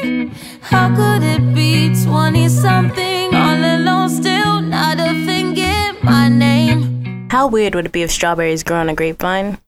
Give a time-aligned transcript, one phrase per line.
[0.00, 7.28] How could it be 20 something all alone, still not a thing in my name?
[7.30, 9.58] How weird would it be if strawberries grew on a grapevine?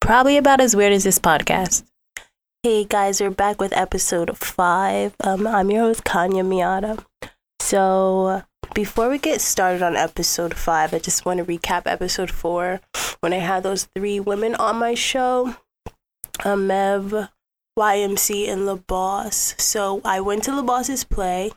[0.00, 1.84] Probably about as weird as this podcast.
[2.64, 5.14] Hey guys, we're back with episode five.
[5.22, 7.04] Um, I'm your host Konya Miata.
[7.60, 8.42] So
[8.74, 12.80] before we get started on episode five, I just want to recap episode four
[13.20, 15.54] when I had those three women on my show,
[16.44, 17.28] um, Mev,
[17.78, 19.54] YMC, and La Boss.
[19.58, 21.52] So I went to La Boss's play.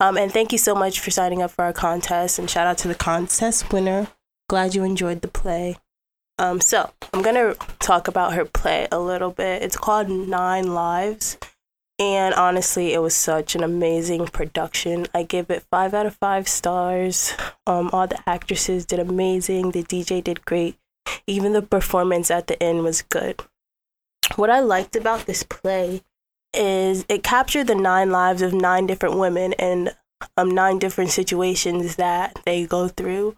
[0.00, 2.78] Um, and thank you so much for signing up for our contest, and shout out
[2.78, 4.08] to the contest winner.
[4.48, 5.76] Glad you enjoyed the play.
[6.38, 9.62] Um, so I'm gonna talk about her play a little bit.
[9.62, 11.38] It's called Nine Lives,
[12.00, 15.06] and honestly, it was such an amazing production.
[15.14, 17.34] I give it five out of five stars.
[17.64, 19.70] Um, all the actresses did amazing.
[19.70, 20.76] The DJ did great.
[21.28, 23.40] Even the performance at the end was good.
[24.36, 26.02] What I liked about this play
[26.54, 29.94] is it captured the nine lives of nine different women and
[30.36, 33.36] um, nine different situations that they go through.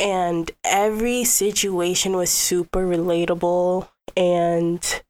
[0.00, 5.02] And every situation was super relatable and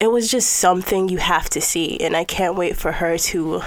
[0.00, 2.00] it was just something you have to see.
[2.00, 3.62] And i can't wait for her to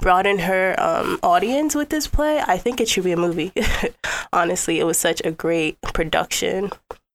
[0.00, 2.40] broaden her um, audience with this play.
[2.46, 3.52] I think it should be a movie.
[4.32, 6.70] Honestly it was such a great production.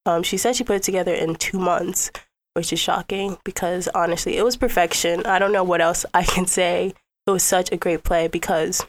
[0.06, 2.12] Um, she said she put it together in two months
[2.54, 6.46] which is shocking because honestly it was perfection i don't know what else i can
[6.46, 6.94] say
[7.28, 8.86] it was such a great play because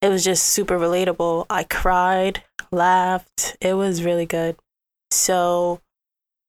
[0.00, 3.56] it was just super relatable i cried laughed.
[3.60, 4.56] It was really good.
[5.10, 5.80] So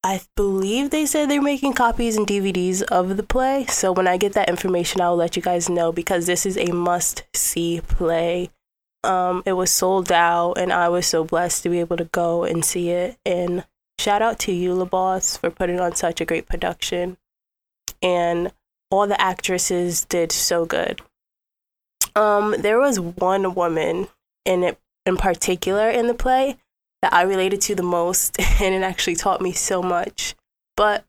[0.04, 3.66] I believe they said they're making copies and DVDs of the play.
[3.68, 6.72] So when I get that information, I'll let you guys know because this is a
[6.72, 8.50] must see play.
[9.04, 12.44] Um, it was sold out, and I was so blessed to be able to go
[12.44, 13.18] and see it.
[13.26, 13.66] And
[14.00, 17.18] shout out to you, Boss, for putting on such a great production.
[18.02, 18.52] And
[18.90, 21.02] all the actresses did so good.
[22.16, 24.08] Um, there was one woman
[24.46, 26.58] in it in particular in the play
[27.02, 30.36] that I related to the most, and it actually taught me so much.
[30.76, 31.06] But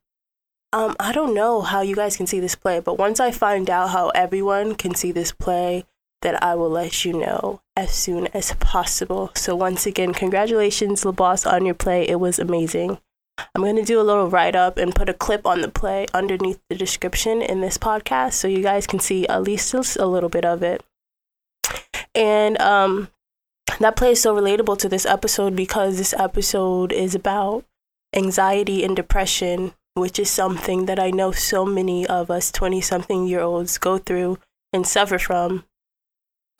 [0.73, 3.69] um, I don't know how you guys can see this play, but once I find
[3.69, 5.85] out how everyone can see this play,
[6.23, 9.31] that I will let you know as soon as possible.
[9.35, 12.07] So once again, congratulations, LaBoss, on your play.
[12.09, 12.99] It was amazing.
[13.55, 16.07] I'm going to do a little write up and put a clip on the play
[16.13, 20.29] underneath the description in this podcast so you guys can see at least a little
[20.29, 20.85] bit of it.
[22.15, 23.09] And um,
[23.79, 27.65] that play is so relatable to this episode because this episode is about
[28.15, 33.27] anxiety and depression, which is something that I know so many of us 20 something
[33.27, 34.39] year olds go through
[34.73, 35.65] and suffer from.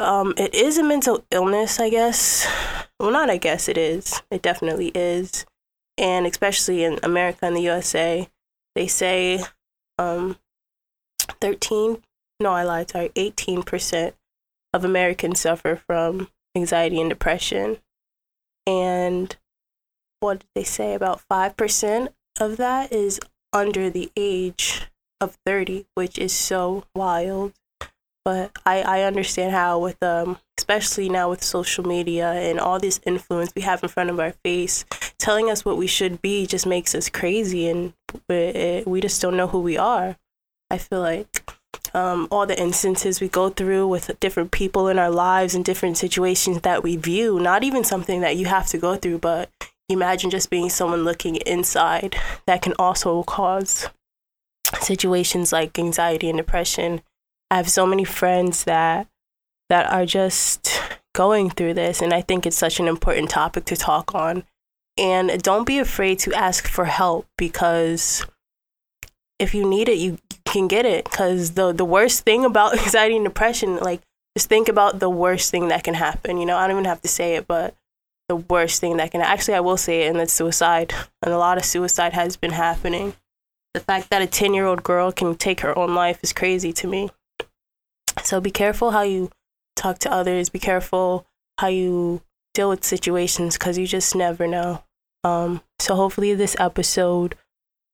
[0.01, 2.49] Um, it is a mental illness, I guess.
[2.99, 4.23] Well, not I guess it is.
[4.31, 5.45] It definitely is.
[5.99, 8.27] And especially in America and the USA,
[8.75, 9.45] they say
[9.99, 10.39] um,
[11.43, 12.03] 13,
[12.41, 14.15] no, I lied, sorry, 18%
[14.73, 17.77] of Americans suffer from anxiety and depression.
[18.67, 19.37] And
[20.21, 20.95] what did they say?
[20.95, 22.09] About 5%
[22.41, 23.21] of that is
[23.53, 24.87] under the age
[25.21, 27.53] of 30, which is so wild.
[28.25, 33.01] But I, I understand how, with um, especially now with social media and all this
[33.07, 34.85] influence we have in front of our face,
[35.19, 37.95] telling us what we should be just makes us crazy, and
[38.29, 40.17] we, we just don't know who we are.
[40.71, 41.51] I feel like
[41.95, 45.97] um, all the instances we go through with different people in our lives and different
[45.97, 49.51] situations that we view, not even something that you have to go through, but
[49.89, 52.17] imagine just being someone looking inside
[52.47, 53.89] that can also cause
[54.81, 57.01] situations like anxiety and depression.
[57.51, 59.09] I have so many friends that
[59.69, 60.81] that are just
[61.15, 64.45] going through this and I think it's such an important topic to talk on.
[64.97, 68.27] And don't be afraid to ask for help because
[69.39, 71.05] if you need it, you can get it.
[71.05, 74.03] Because the the worst thing about anxiety and depression like
[74.37, 76.57] just think about the worst thing that can happen you know?
[76.57, 77.75] I don't even have to say it but
[78.29, 80.93] the worst thing that can actually i will say it and that's suicide.
[81.23, 83.15] And a lot of suicide has been happening.
[83.75, 86.73] The fact that a 10 year old girl can take her own life is crazy
[86.75, 87.11] to me
[88.23, 89.31] so be careful how you
[89.77, 91.27] talk to others be careful
[91.59, 92.21] how you
[92.55, 94.83] deal with situations because you just never know
[95.25, 97.37] um, so hopefully this episode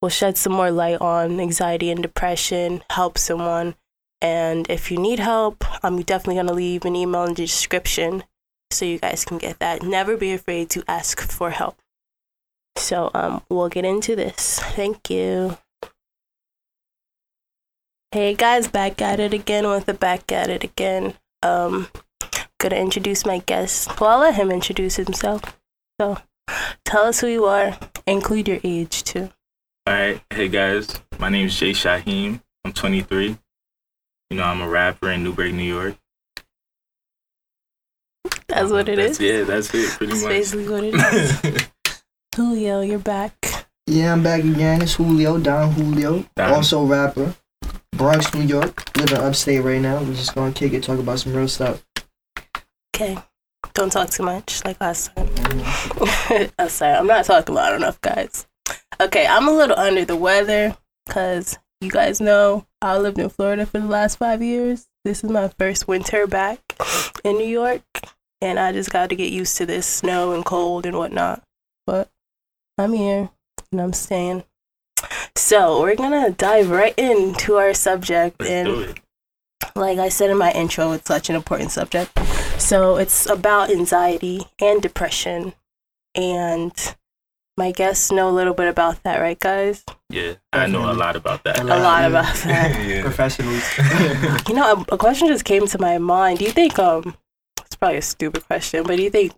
[0.00, 3.74] will shed some more light on anxiety and depression, help someone.
[4.22, 8.24] And if you need help, I'm definitely going to leave an email in the description
[8.70, 9.82] so you guys can get that.
[9.82, 11.78] Never be afraid to ask for help.
[12.76, 14.58] So um, we'll get into this.
[14.60, 15.58] Thank you.
[18.16, 21.12] Hey guys, back at it again with the back at it again.
[21.42, 21.88] Um,
[22.58, 24.00] gonna introduce my guest.
[24.00, 25.42] Well, I'll let him introduce himself.
[26.00, 26.16] So,
[26.86, 27.78] tell us who you are.
[28.06, 29.28] Include your age too.
[29.86, 30.22] All right.
[30.30, 32.40] Hey guys, my name is Jay Shyheim.
[32.64, 33.36] I'm 23.
[34.30, 35.96] You know, I'm a rapper in Newburgh, New York.
[38.48, 39.20] That's what it That's- is.
[39.20, 40.30] Yeah, that's it, pretty That's much.
[40.32, 41.68] basically what it is.
[42.34, 43.66] Julio, you're back.
[43.86, 44.80] Yeah, I'm back again.
[44.80, 46.52] It's Julio, Don Julio, Don.
[46.54, 47.34] also rapper,
[47.96, 48.96] Bronx, New York.
[48.98, 49.98] Living upstate right now.
[50.00, 51.84] We're just gonna kick it, talk about some real stuff.
[52.94, 53.16] Okay.
[53.74, 55.28] Don't talk too much like last time.
[56.58, 58.46] I'm sorry, I'm not talking loud enough, guys.
[59.00, 60.76] Okay, I'm a little under the weather
[61.06, 64.88] because you guys know I lived in Florida for the last five years.
[65.04, 66.60] This is my first winter back
[67.24, 67.82] in New York,
[68.40, 71.42] and I just got to get used to this snow and cold and whatnot.
[71.86, 72.10] But
[72.78, 73.30] I'm here
[73.72, 74.44] and I'm staying.
[75.36, 79.00] So we're gonna dive right into our subject Let's and do it.
[79.74, 82.18] like I said in my intro, it's such an important subject.
[82.58, 85.52] So it's about anxiety and depression.
[86.14, 86.72] And
[87.58, 89.84] my guests know a little bit about that, right, guys?
[90.08, 91.58] Yeah, I know a lot about that.
[91.58, 91.80] A A lot.
[91.82, 92.06] lot yeah.
[92.08, 92.86] about that.
[92.88, 93.02] yeah.
[93.02, 93.62] Professionals.
[94.48, 96.38] you know, a, a question just came to my mind.
[96.38, 97.14] Do you think, um,
[97.64, 99.32] it's probably a stupid question, but do you think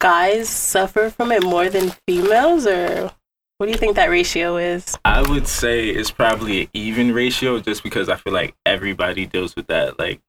[0.00, 3.12] guys suffer from it more than females, or
[3.58, 4.96] what do you think that ratio is?
[5.04, 9.56] I would say it's probably an even ratio just because I feel like everybody deals
[9.56, 9.98] with that.
[9.98, 10.20] Like,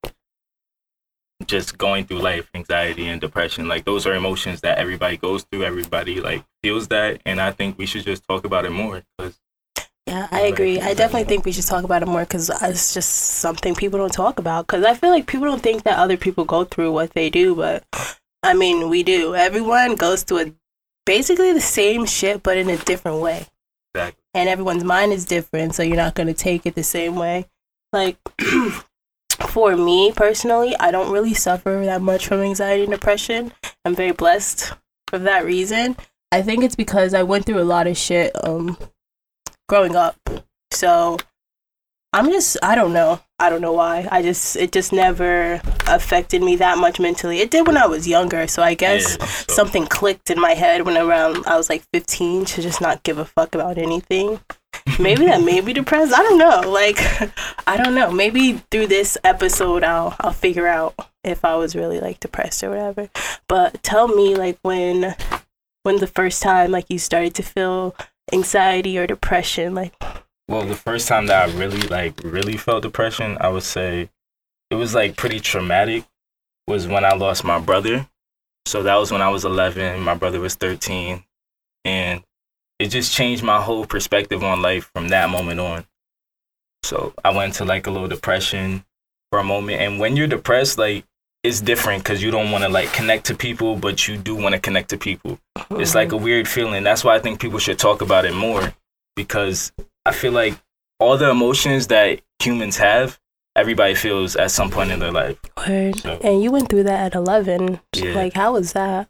[1.46, 3.68] just going through life, anxiety and depression.
[3.68, 5.64] Like, those are emotions that everybody goes through.
[5.64, 7.22] Everybody, like, feels that.
[7.26, 9.40] And I think we should just talk about it more because,
[10.08, 10.82] Yeah, I agree.
[10.82, 14.12] I definitely think we should talk about it more because it's just something people don't
[14.12, 14.66] talk about.
[14.66, 17.56] Because I feel like people don't think that other people go through what they do,
[17.56, 17.84] but
[18.42, 19.36] I mean, we do.
[19.36, 20.54] Everyone goes through a,
[21.10, 23.48] basically the same shit, but in a different way.
[23.96, 24.24] Exactly.
[24.36, 27.48] And everyone's mind is different, so you're not going to take it the same way.
[27.92, 28.20] Like,
[29.48, 33.52] for me personally, I don't really suffer that much from anxiety and depression.
[33.84, 34.72] I'm very blessed
[35.08, 35.98] for that reason.
[36.32, 38.78] I think it's because I went through a lot of shit um
[39.68, 40.16] growing up.
[40.70, 41.18] So
[42.12, 43.20] I'm just I don't know.
[43.38, 44.08] I don't know why.
[44.12, 47.40] I just it just never affected me that much mentally.
[47.40, 50.54] It did when I was younger, so I guess Yeah, so- something clicked in my
[50.54, 54.40] head when around I was like 15 to just not give a fuck about anything.
[55.00, 56.14] Maybe that made me depressed.
[56.14, 56.62] I don't know.
[56.70, 56.98] Like
[57.68, 58.12] I don't know.
[58.12, 62.70] Maybe through this episode I'll I'll figure out if I was really like depressed or
[62.72, 63.10] whatever.
[63.48, 65.16] But tell me like when
[65.84, 67.96] when the first time like you started to feel
[68.34, 69.94] anxiety or depression like
[70.50, 74.10] Well, the first time that I really like really felt depression, I would say
[74.72, 76.06] it was like pretty traumatic
[76.68, 78.10] was when I lost my brother.
[78.66, 81.24] So that was when I was 11, my brother was 13,
[81.86, 82.24] and
[82.80, 85.86] it just changed my whole perspective on life from that moment on.
[86.82, 88.84] So I went to like a little depression
[89.32, 91.06] for a moment, and when you're depressed, like
[91.44, 94.56] it's different because you don't want to like connect to people, but you do want
[94.56, 95.38] to connect to people.
[95.70, 96.18] It's like mm-hmm.
[96.18, 96.84] a weird feeling.
[96.84, 98.74] That's why I think people should talk about it more
[99.16, 99.72] because
[100.10, 100.56] I feel like
[101.00, 103.20] all the emotions that humans have,
[103.56, 105.38] everybody feels at some point in their life.
[105.68, 106.00] Word.
[106.00, 107.80] So- And you went through that at 11.
[107.96, 108.14] Yeah.
[108.16, 109.08] Like how was that?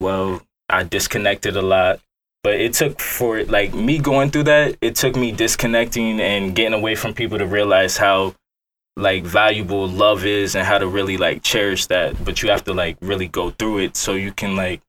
[0.00, 2.00] Well, I disconnected a lot,
[2.42, 6.74] but it took for like me going through that, it took me disconnecting and getting
[6.74, 8.34] away from people to realize how
[8.96, 12.24] like valuable love is and how to really like cherish that.
[12.24, 14.80] But you have to like really go through it so you can like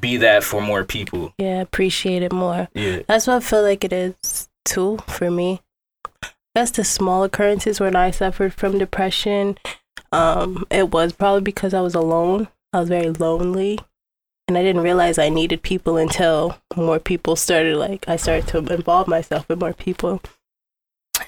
[0.00, 1.32] be that for more people.
[1.38, 2.68] Yeah, appreciate it more.
[2.74, 3.02] Yeah.
[3.06, 5.62] That's what I feel like it is too for me.
[6.54, 9.58] That's the small occurrences when I suffered from depression.
[10.12, 12.48] Um, it was probably because I was alone.
[12.72, 13.78] I was very lonely.
[14.48, 18.58] And I didn't realize I needed people until more people started, like, I started to
[18.58, 20.22] involve myself with more people.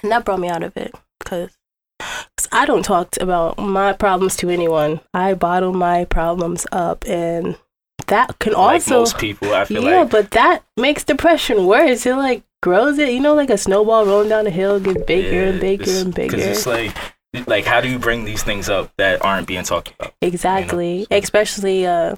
[0.01, 1.57] And that brought me out of it because
[2.51, 5.01] I don't talk about my problems to anyone.
[5.13, 7.57] I bottle my problems up, and
[8.07, 12.05] that can like also most people, I feel yeah, like but that makes depression worse.
[12.05, 13.13] It like grows it.
[13.13, 16.35] You know, like a snowball rolling down a hill gets bigger and bigger and bigger.
[16.37, 16.95] Because it's like,
[17.47, 20.13] like, how do you bring these things up that aren't being talked about?
[20.21, 21.03] exactly.
[21.09, 22.15] so- Especially, uh,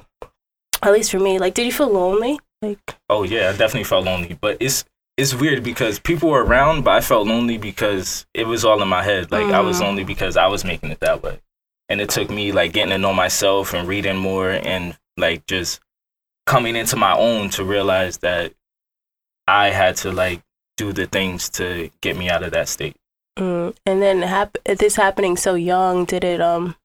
[0.81, 1.37] at least for me.
[1.39, 2.39] Like, did you feel lonely?
[2.61, 2.79] Like,
[3.09, 4.85] Oh yeah, I definitely felt lonely, but it's
[5.17, 8.87] it's weird because people were around, but I felt lonely because it was all in
[8.87, 9.31] my head.
[9.31, 9.81] Like I was Mhm.
[9.81, 11.39] lonely because I was making it that way,
[11.89, 15.79] and it took me like getting to know myself and reading more and like just
[16.47, 18.53] coming into my own to realize that
[19.47, 20.41] I had to like
[20.77, 22.95] do the things to get me out of that state.
[23.39, 23.73] mm.
[23.85, 26.05] and then hap- this happening so young.
[26.05, 26.75] Did it um,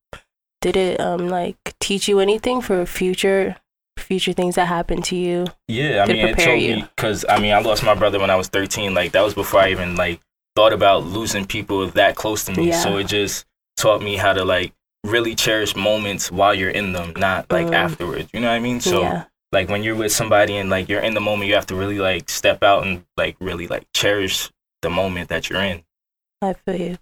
[0.60, 3.56] did it um like teach you anything for future
[3.98, 5.46] future things that happened to you?
[5.68, 6.76] Yeah, I mean, it prepare told you.
[6.76, 8.94] me because I mean, I lost my brother when I was 13.
[8.94, 10.20] Like that was before I even like
[10.54, 12.68] thought about losing people that close to me.
[12.68, 12.80] Yeah.
[12.80, 13.44] So it just
[13.76, 14.72] taught me how to like
[15.04, 17.74] really cherish moments while you're in them, not like Mm.
[17.74, 18.28] afterwards.
[18.32, 18.80] You know what I mean?
[18.80, 19.24] So yeah,
[19.56, 21.98] like when you're with somebody and like you're in the moment, you have to really
[21.98, 24.50] like step out and like really like cherish
[24.82, 25.82] the moment that you're in.
[26.42, 26.98] I feel you.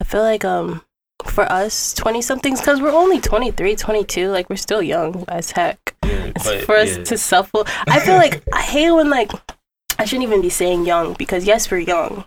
[0.00, 0.82] I feel like um
[1.26, 5.96] for us 20 somethings cuz we're only 23, 22, like we're still young as heck.
[6.02, 7.04] Yeah, but for us yeah.
[7.04, 7.64] to suffer.
[7.86, 9.30] I feel like I hate when like
[9.98, 12.24] I shouldn't even be saying young because yes, we're young.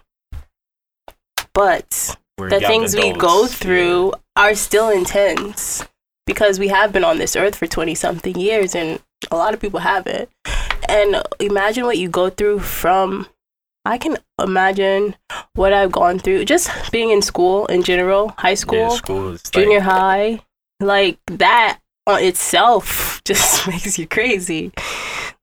[1.53, 3.47] But We're the young things we adults, go yeah.
[3.47, 5.83] through are still intense
[6.27, 9.59] because we have been on this earth for 20 something years and a lot of
[9.59, 10.29] people have it
[10.89, 13.27] And imagine what you go through from
[13.85, 15.15] I can imagine
[15.55, 19.41] what I've gone through just being in school in general, high Yeah, school, school is
[19.43, 20.39] junior like, high,
[20.79, 24.71] like that on itself just makes you crazy.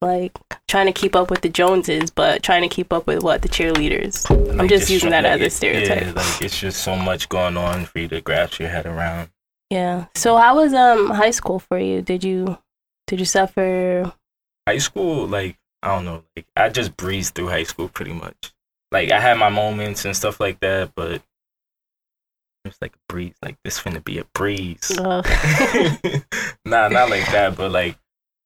[0.01, 3.43] Like trying to keep up with the Joneses, but trying to keep up with what
[3.43, 4.31] the cheerleaders.
[4.31, 6.03] I'm like, just using that like, as a stereotype.
[6.03, 9.31] Yeah, like it's just so much going on for you to grasp your head around.
[9.71, 10.07] Yeah.
[10.15, 12.03] So how was um high school for you?
[12.03, 12.59] Did you
[13.09, 14.13] did you suffer?
[14.69, 18.53] High school, like I don't know, like I just breezed through high school pretty much.
[18.93, 21.23] Like I had my moments and stuff like that, but it
[22.65, 23.35] was like a breeze.
[23.43, 24.97] Like this finna be a breeze.
[24.97, 25.23] Uh,
[26.65, 27.99] nah, not like that, but like,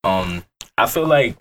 [0.05, 0.45] um,
[0.79, 1.37] I feel like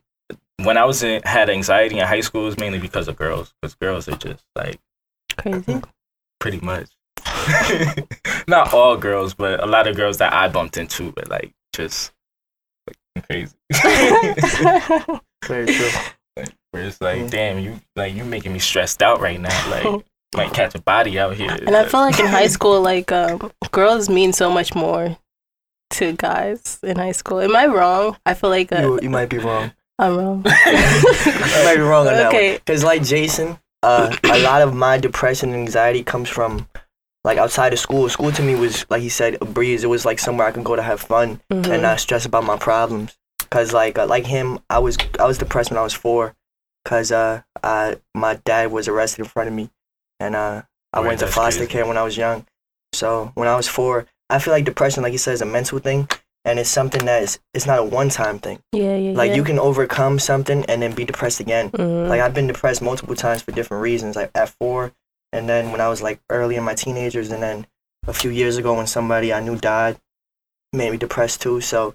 [0.64, 3.54] when I was in had anxiety in high school it was mainly because of girls,
[3.62, 4.80] because girls are just like
[5.38, 5.82] crazy.
[6.40, 6.90] pretty much.
[8.48, 12.12] Not all girls, but a lot of girls that I bumped into, but like just
[13.28, 13.56] crazy.
[15.46, 15.90] Very true.
[16.72, 19.70] Where it's like, damn, you like you making me stressed out right now.
[19.70, 21.52] Like, might catch a body out here.
[21.52, 25.18] and I feel like in high school, like um, girls mean so much more
[25.92, 27.42] to guys in high school.
[27.42, 28.16] Am I wrong?
[28.26, 29.72] I feel like uh, You, you might be wrong.
[30.00, 30.46] I'm wrong.
[30.46, 32.36] You might be wrong on that one.
[32.36, 32.54] Okay.
[32.58, 36.66] Because like Jason, uh, a lot of my depression and anxiety comes from
[37.24, 38.10] like outside of school.
[38.10, 39.84] School to me was like he said a breeze.
[39.84, 41.82] It was like somewhere I can go to have fun and Mhm.
[41.82, 43.18] not stress about my problems.
[43.50, 46.34] Cause like uh, like him, I was I was depressed when I was four.
[46.86, 49.70] Cause uh, I, my dad was arrested in front of me,
[50.20, 50.64] and uh,
[50.94, 51.72] I Right, went to foster crazy.
[51.72, 52.46] care when I was young.
[52.94, 55.78] So when I was four, I feel like depression, like you said, is a mental
[55.78, 56.10] thing,
[56.44, 58.60] and it's something that is it's not a one time thing.
[58.72, 59.12] Yeah, yeah.
[59.16, 59.36] Like yeah.
[59.36, 61.70] you can overcome something and then be depressed again.
[61.72, 62.08] Mhm.
[62.10, 64.16] Like I've been depressed multiple times for different reasons.
[64.16, 64.92] Like at four,
[65.32, 67.68] and then when I was like early in my teenagers, and then
[68.08, 69.98] a few years ago when somebody I knew died,
[70.74, 71.62] made me depressed too.
[71.62, 71.94] So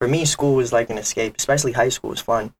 [0.00, 2.52] for me, school was like an escape, especially high school was fun.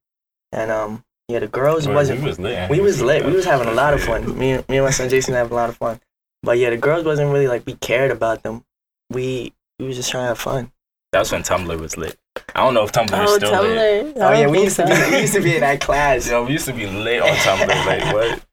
[0.52, 2.20] And um, yeah, the girls Well, wasn't.
[2.20, 2.70] we was lit.
[2.70, 3.24] We was school, lit.
[3.26, 4.38] We was having a lot of fun.
[4.38, 6.00] Me, and- me and my son Jason having a lot of fun.
[6.42, 8.64] But yeah, the girls wasn't really like we cared about them.
[9.10, 10.72] We we was just trying to have fun.
[11.12, 12.18] That's when Tumblr was lit.
[12.54, 14.14] I don't know if Tumblr is Oh, still lit.
[14.16, 14.22] Tumblr.
[14.22, 16.28] Oh yeah, we used to be we used to be in that class.
[16.28, 17.86] Yo, we used to be lit on Tumblr.
[17.86, 18.44] Like what?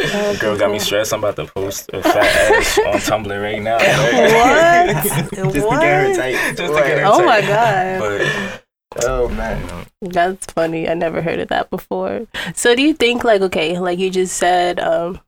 [0.00, 1.12] Oh, Girl got me stressed.
[1.12, 2.16] I'm about to post a fat
[2.52, 3.78] ass on Tumblr right now.
[5.38, 5.52] What?
[5.54, 6.56] Just to get her tight.
[6.56, 8.00] Just to get her Oh my god.
[8.00, 8.62] But
[9.06, 9.86] Oh man.
[10.00, 10.88] That's funny.
[10.88, 12.26] I never heard of that before.
[12.54, 15.20] So do you think like okay, like you just said, um,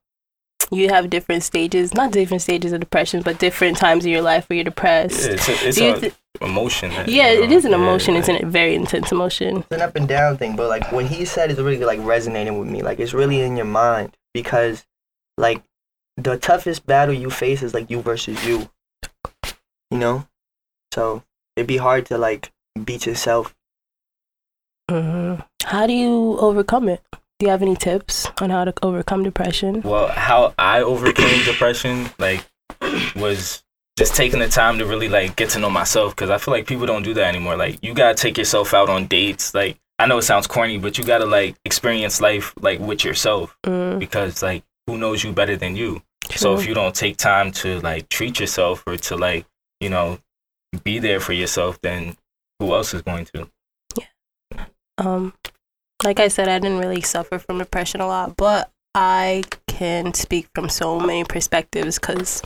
[0.73, 4.49] you have different stages, not different stages of depression, but different times in your life
[4.49, 5.21] where you're depressed.
[5.27, 6.91] yeah, it's a, it's Do you a thi- emotion.
[6.91, 8.17] that, yeah, you know, is an yeah, emotion.
[8.17, 9.59] It's like- a very intense emotion.
[9.59, 12.59] It's an up and down thing, but like what he said is really like resonating
[12.59, 12.83] with me.
[12.83, 14.85] Like it's really in your mind because
[15.37, 15.63] like
[16.17, 18.69] the toughest battle you face is like you versus you.
[19.91, 20.27] You know?
[20.93, 21.23] So
[21.57, 22.53] it'd be hard to like
[22.85, 23.55] beat yourself.
[24.91, 27.03] hmm How do you overcome it?
[27.39, 29.83] Do you have any tips on how to overcome depression?
[29.83, 32.47] Well, how I overcame depression, like,
[33.15, 33.63] was
[33.99, 36.67] just taking the time to really like get to know myself because I feel like
[36.67, 37.57] people don't do that anymore.
[37.57, 39.55] Like, you gotta take yourself out on dates.
[39.55, 43.57] Like, I know it sounds corny, but you gotta like experience life like with yourself
[43.65, 46.03] Mm, because like who knows you better than you.
[46.35, 49.47] So if you don't take time to like treat yourself or to like
[49.81, 50.19] you know
[50.85, 52.17] be there for yourself, then
[52.59, 53.49] who else is going to?
[53.97, 54.65] Yeah.
[54.99, 55.33] Um
[56.05, 60.47] like i said i didn't really suffer from depression a lot but i can speak
[60.55, 62.43] from so many perspectives because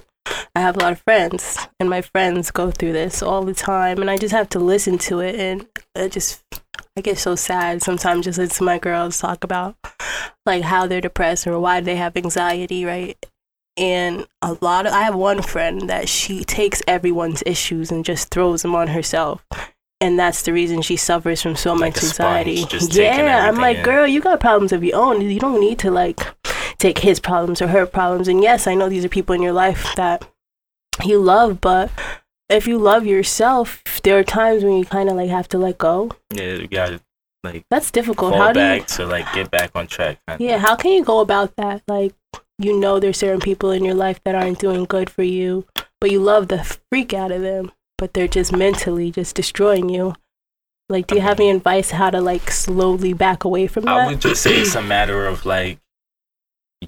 [0.55, 4.01] i have a lot of friends and my friends go through this all the time
[4.01, 6.43] and i just have to listen to it and it just
[6.97, 9.77] i get so sad sometimes just listen to my girls talk about
[10.47, 13.27] like how they're depressed or why they have anxiety right
[13.77, 18.31] and a lot of i have one friend that she takes everyone's issues and just
[18.31, 19.45] throws them on herself
[20.01, 22.65] and that's the reason she suffers from so Like much anxiety.
[22.91, 23.85] Yeah, I'm like, in.
[23.85, 25.21] girl, you got problems of your own.
[25.21, 26.21] You don't need to like
[26.81, 28.27] take his problems or her problems.
[28.27, 30.27] And yes, I know these are people in your life that
[31.05, 31.91] you love, but
[32.49, 35.79] if you love yourself, there are times when you kind of like have to let
[35.79, 36.11] go.
[36.33, 37.01] Yeah, you gotta
[37.45, 38.35] like That's difficult.
[38.35, 38.83] How do you?
[38.83, 40.19] to like get back on track.
[40.39, 41.83] Yeah, how can you go about that?
[41.87, 42.15] Like,
[42.59, 45.67] you know, there's certain people in your life that aren't doing good for you,
[46.01, 50.15] but you love the freak out of them, but they're just mentally just destroying you.
[50.89, 54.21] Like, do you have any advice how to like slowly back away from I would
[54.21, 55.79] just say it's a matter of like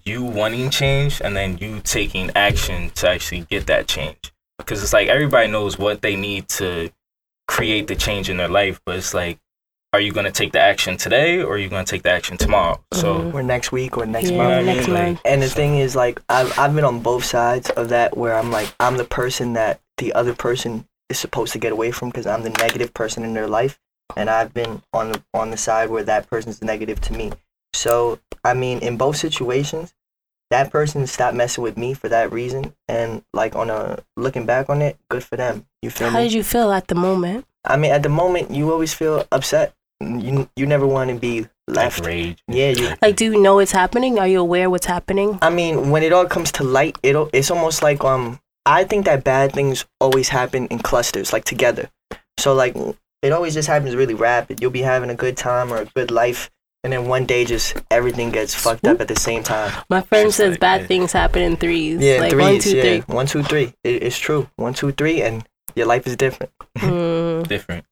[0.04, 4.32] you wanting change and then you taking action to actually get that change.
[4.58, 6.90] Because it's like everybody knows what they need to
[7.49, 9.38] create the change in their life, but it's like,
[9.92, 12.11] are you going to take the action today or are you going to take the
[12.11, 12.80] action tomorrow?
[12.94, 13.34] So, Mhm.
[13.34, 14.66] or next week or next Yeah, month.
[14.66, 15.20] next Like, month.
[15.26, 18.50] And the thing is, like, I've I've been on both sides of that, where I'm
[18.50, 22.26] like, I'm the person that the other person is supposed to get away from because
[22.26, 23.78] I'm the negative person in their life,
[24.16, 27.32] and I've been on the on the side where that person's negative to me.
[27.75, 29.95] So I mean, in both situations,
[30.50, 34.69] that person stopped messing with me for that reason, and like on a looking back
[34.69, 35.67] on it, good for them.
[35.81, 36.25] You feel How me?
[36.25, 37.47] did you feel at the moment?
[37.64, 39.75] I mean, at the moment, you always feel upset.
[40.00, 42.05] You you never want to be like left.
[42.05, 42.43] rage.
[42.49, 44.19] Yeah, you Like, do you know what's happening?
[44.19, 45.38] Are you aware what's happening?
[45.41, 49.07] I mean, when it all comes to light, it it's almost like um I think
[49.07, 51.88] that bad things always happen in clusters, like together.
[52.38, 52.76] So like
[53.23, 54.61] it always just happens really rapid.
[54.61, 56.50] You'll be having a good time or a good life,
[56.85, 59.73] and then one day just everything gets fucked up at the same time.
[59.89, 60.87] My friend Just says like, bad yeah.
[60.89, 62.01] things happen in threes.
[62.01, 62.43] Yeah, like threes.
[62.43, 62.99] one, two, yeah, three.
[63.15, 63.75] one, two, three.
[63.85, 64.49] It, it's true.
[64.57, 66.53] One, two, three, and your life is different.
[66.79, 67.85] Mm, Different.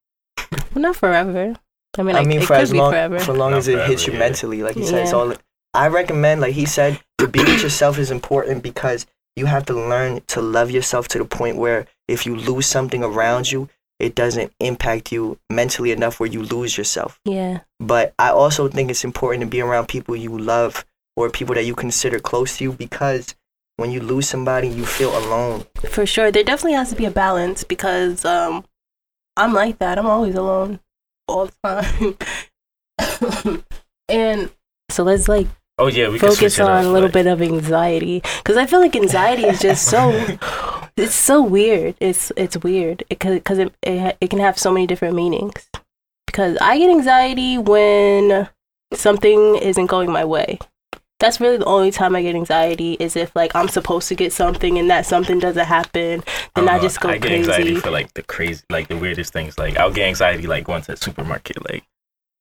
[0.74, 1.54] well, not forever.
[1.98, 3.18] I mean, I mean, it for could as long forever.
[3.18, 4.18] for long Not as it hits you yeah.
[4.20, 5.02] mentally, like he said.
[5.02, 5.34] It's all.
[5.74, 9.06] I recommend, like he said, to be with yourself is important because
[9.36, 13.04] you have to learn to love yourself to the point where if you lose something
[13.04, 13.68] around you,
[14.00, 17.20] it doesn't impact you mentally enough where you lose yourself.
[17.24, 17.60] yeah.
[17.78, 20.84] But I also think it's important to be around people you love
[21.16, 23.34] or people that you consider close to you because
[23.76, 25.64] when you lose somebody, you feel alone.
[25.88, 26.30] For sure.
[26.30, 28.64] There definitely has to be a balance because um
[29.36, 29.98] I'm like that.
[29.98, 30.80] I'm always alone
[31.28, 32.16] all the
[32.98, 33.62] time.
[34.08, 34.50] and
[34.90, 35.46] so let's like
[35.78, 38.94] Oh yeah, we focus it on a little bit of anxiety because I feel like
[38.94, 40.10] anxiety is just so
[40.96, 41.94] it's so weird.
[42.00, 45.68] It's it's weird because it, it ha- it can have so many different meanings.
[46.26, 48.48] Because I get anxiety when
[48.94, 50.58] something isn't going my way.
[51.18, 54.32] That's really the only time I get anxiety is if like I'm supposed to get
[54.32, 56.22] something and that something doesn't happen,
[56.54, 59.32] then I Uh, just go I get anxiety for like the crazy, like the weirdest
[59.32, 59.58] things.
[59.58, 61.62] Like I'll get anxiety like going to the supermarket.
[61.70, 61.84] Like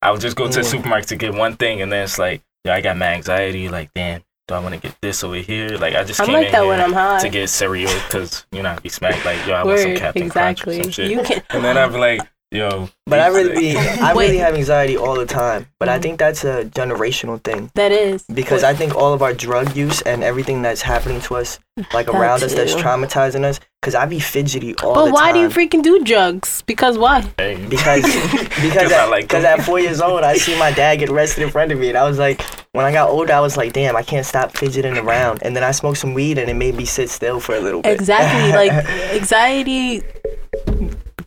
[0.02, 2.74] I'll just go to the supermarket to get one thing, and then it's like, yeah,
[2.74, 3.68] I got my anxiety.
[3.68, 5.68] Like, damn, do I want to get this over here?
[5.78, 7.20] Like I just I'm came like in that here when I'm high.
[7.20, 9.24] to get cereal because you know I be smacked.
[9.24, 10.82] Like yo, I want some Word, Captain Crunch or exactly.
[10.82, 11.10] some shit.
[11.12, 14.96] You can and then I'm like, yo, But I really be, I really have anxiety
[14.96, 15.68] all the time.
[15.78, 16.02] But I Mhm.
[16.02, 17.70] think that's a generational thing.
[17.76, 21.36] that is because I think all of our drug use and everything that's happening to
[21.36, 21.60] us,
[21.94, 22.80] like That around us, that's too.
[22.82, 23.60] traumatizing us.
[23.80, 25.12] Because I be fidgety all But the time.
[25.12, 26.62] But why do you freaking do drugs?
[26.66, 27.22] Because why?
[27.38, 27.64] Hey.
[27.66, 28.02] because
[28.60, 31.50] because at, like cause at four years old, I see my dad get arrested in
[31.50, 33.96] front of me, and I was like, when I got older, I was like, damn,
[33.96, 35.42] I can't stop fidgeting around.
[35.42, 37.80] And then I smoked some weed, and it made me sit still for a little
[37.80, 37.92] bit.
[37.92, 38.52] Exactly.
[38.52, 38.72] like
[39.14, 40.02] anxiety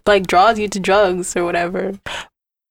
[0.05, 1.93] like draws you to drugs or whatever.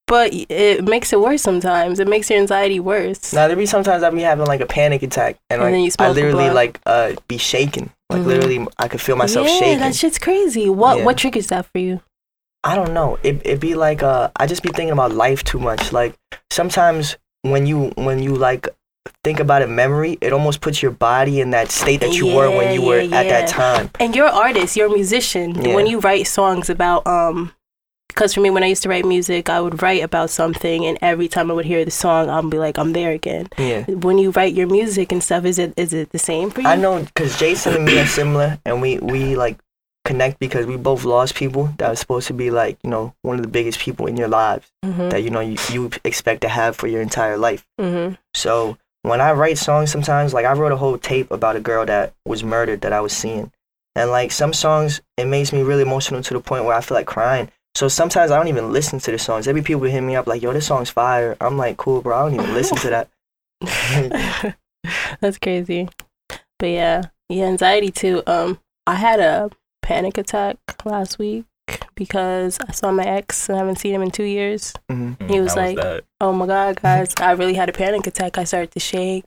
[0.07, 1.99] But it makes it worse sometimes.
[1.99, 3.33] It makes your anxiety worse.
[3.33, 6.49] Now there be sometimes I be having like a panic attack, and like I literally
[6.49, 8.25] like uh be shaking, like Mhm.
[8.25, 9.79] literally I could feel myself yeah, shaking.
[9.79, 10.69] that shit's crazy.
[10.69, 11.05] What Yeah.
[11.05, 12.01] what triggers that for you?
[12.65, 13.17] I don't know.
[13.23, 15.91] It it be like uh I just be thinking about life too much.
[15.93, 16.15] Like
[16.51, 18.67] sometimes when you when you like
[19.23, 22.49] think about a memory, it almost puts your body in that state that you were
[22.49, 23.89] when Yeah, you were yeah, at that time.
[23.99, 25.55] And you're an artist, you're a musician.
[25.63, 25.75] Yeah.
[25.75, 27.53] When you write songs about um
[28.13, 30.97] because for me when I used to write music, I would write about something and
[31.01, 33.47] every time I would hear the song, I'll be like, I'm there again.
[33.57, 33.83] Yeah.
[33.85, 36.67] When you write your music and stuff, is it is it the same for you?
[36.67, 39.57] I know because Jason and me are similar, and we we like
[40.05, 43.37] connect because we both lost people that was supposed to be like you know one
[43.37, 45.09] of the biggest people in your lives Mm-hmm.
[45.09, 47.65] that you know you, you expect to have for your entire life.
[47.79, 48.15] mm-hmm.
[48.33, 51.85] So when I write songs, sometimes like I wrote a whole tape about a girl
[51.85, 53.49] that was murdered that I was seeing,
[53.95, 56.95] and like some songs, it makes me really emotional to the point where I feel
[56.97, 57.49] like crying.
[57.75, 59.47] So sometimes I don't even listen to the songs.
[59.47, 62.29] Every people hit me up like, "Yo, this song's fire." I'm like, "Cool, bro." I
[62.29, 63.09] don't even listen to that.
[65.21, 65.89] That's crazy.
[66.59, 68.21] But yeah, yeah, anxiety too.
[68.27, 69.49] Um, I had a
[69.81, 71.45] panic attack last week
[71.95, 74.73] because I saw my ex and I haven't seen him in two years.
[74.89, 76.03] hmm He was How like- that?
[76.21, 78.37] Oh my god, guys, I really had a panic attack.
[78.37, 79.23] I started to shake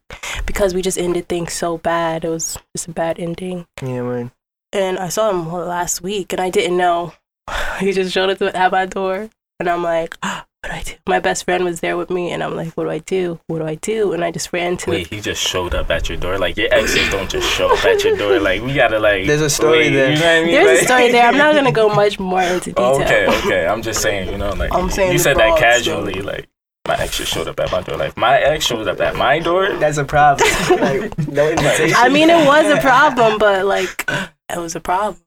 [0.47, 2.25] because we just ended things so bad.
[2.25, 3.67] It was just a bad ending.
[3.83, 4.31] Yeah, man.
[4.73, 7.13] And I saw him last week and I didn't know.
[7.81, 9.29] He just showed up at my door
[9.61, 10.93] and I'm like, what do I do?
[11.07, 13.39] My best friend was there with me and I'm like, what do I do?
[13.47, 14.13] What do I do?
[14.13, 16.39] And I just ran to Wait, he just showed up at your door.
[16.39, 18.41] Like your exes don't just show up at your door.
[18.47, 19.27] Like we gotta like.
[19.27, 20.11] There's a story wait, there.
[20.11, 20.53] You know what I mean?
[20.53, 21.27] There's a story there.
[21.27, 22.85] I'm not gonna go much more into detail.
[22.85, 23.67] Oh, okay, okay.
[23.67, 26.27] I'm just saying, you know, like I'm saying you said that casually, story.
[26.27, 26.49] like
[26.87, 27.97] my ex just showed up at my door.
[27.97, 29.77] Like my ex showed up at my door.
[29.79, 30.49] That's a problem.
[30.71, 31.97] like, no invitation.
[31.99, 35.21] I mean, it was a problem, but like, it was a problem.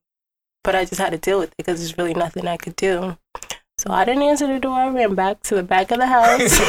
[0.64, 3.18] But I just had to deal with it because there's really nothing I could do.
[3.80, 4.74] So I didn't answer the door.
[4.74, 6.60] I ran back to the back of the house,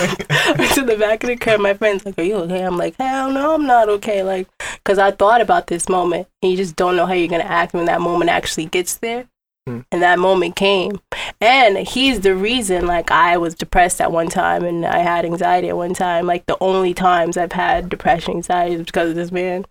[0.57, 1.61] went to the back of the crib.
[1.61, 4.47] My friend's like, "Are you okay?" I'm like, "Hell no, I'm not okay." Like,
[4.85, 7.75] cause I thought about this moment, and you just don't know how you're gonna act
[7.75, 9.27] when that moment actually gets there.
[9.67, 9.81] Hmm.
[9.91, 11.01] And that moment came,
[11.41, 12.87] and he's the reason.
[12.87, 16.27] Like, I was depressed at one time, and I had anxiety at one time.
[16.27, 19.65] Like, the only times I've had depression, anxiety is because of this man.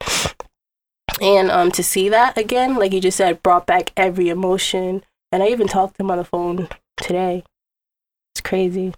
[1.21, 5.03] And um, to see that again, like you just said, brought back every emotion.
[5.31, 7.43] And I even talked to him on the phone today.
[8.33, 8.93] It's crazy.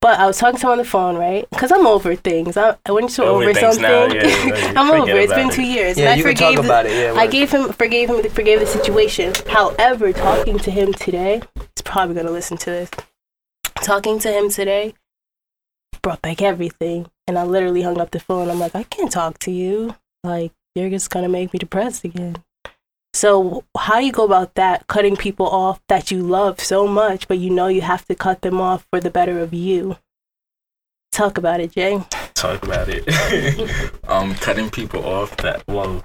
[0.00, 1.48] But I was talking to him on the phone, right?
[1.50, 2.56] Because I'm over things.
[2.56, 5.10] I, when you're over Over something, now, yeah, yeah, I'm over.
[5.12, 6.38] It's been about two years, Yeah, and I you forgave.
[6.38, 6.92] talk the- about it.
[6.92, 9.32] Yeah, I gave him, forgave him, forgave the situation.
[9.48, 12.90] However, talking to him today, he's probably gonna listen to this.
[13.76, 14.94] Talking to him today
[16.02, 18.48] brought back everything, and I literally hung up the phone.
[18.50, 19.94] I'm like, I can't talk to you.
[20.22, 22.36] Like, you're just gonna make me depressed again.
[23.14, 24.86] So, how do you go about that?
[24.88, 28.42] Cutting people off that you love so much, but you know you have to cut
[28.42, 29.96] them off for the better of you.
[31.12, 32.04] Talk about it, Jay.
[32.34, 33.08] Talk about it.
[34.08, 35.34] um, cutting people off.
[35.38, 36.04] That well,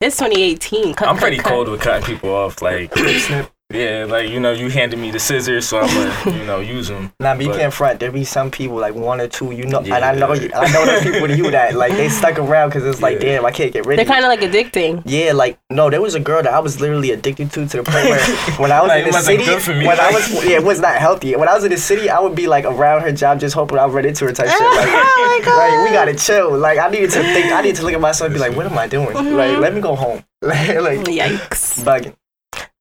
[0.00, 0.94] It's 2018.
[0.94, 1.48] Cut, I'm cut, pretty cut.
[1.48, 2.62] cold with cutting people off.
[2.62, 2.92] Like,
[3.74, 5.86] yeah, like you know, you handed me the scissors, so I'm
[6.24, 7.12] gonna, you know, use them.
[7.20, 8.00] Nah, but you can't front.
[8.00, 9.96] There be some people like one or two, you know, Yeah.
[9.96, 12.70] and I know, you, I know those people to you that like they stuck around
[12.70, 13.36] because it's like, Yeah.
[13.36, 14.06] damn, I can't get rid of it.
[14.06, 15.02] They're kind of like addicting.
[15.06, 17.82] Yeah, like no, there was a girl that I was literally addicted to to the
[17.82, 18.20] point where
[18.58, 19.86] when I was Like, in the wasn't city, good for me.
[19.86, 21.34] when I was yeah, it was not healthy.
[21.36, 23.78] When I was in the city, I would be like around her job, just hoping
[23.78, 24.58] I'd run into her type shit.
[24.60, 25.56] Like, Oh my God.
[25.58, 26.56] like we gotta chill.
[26.58, 27.52] Like I needed to think.
[27.52, 29.08] I need to look at myself and be like, what am I doing?
[29.08, 29.36] Mm-hmm.
[29.36, 30.24] Like let me go home.
[30.42, 30.58] like
[31.06, 31.82] Yikes.
[31.84, 32.14] bugging.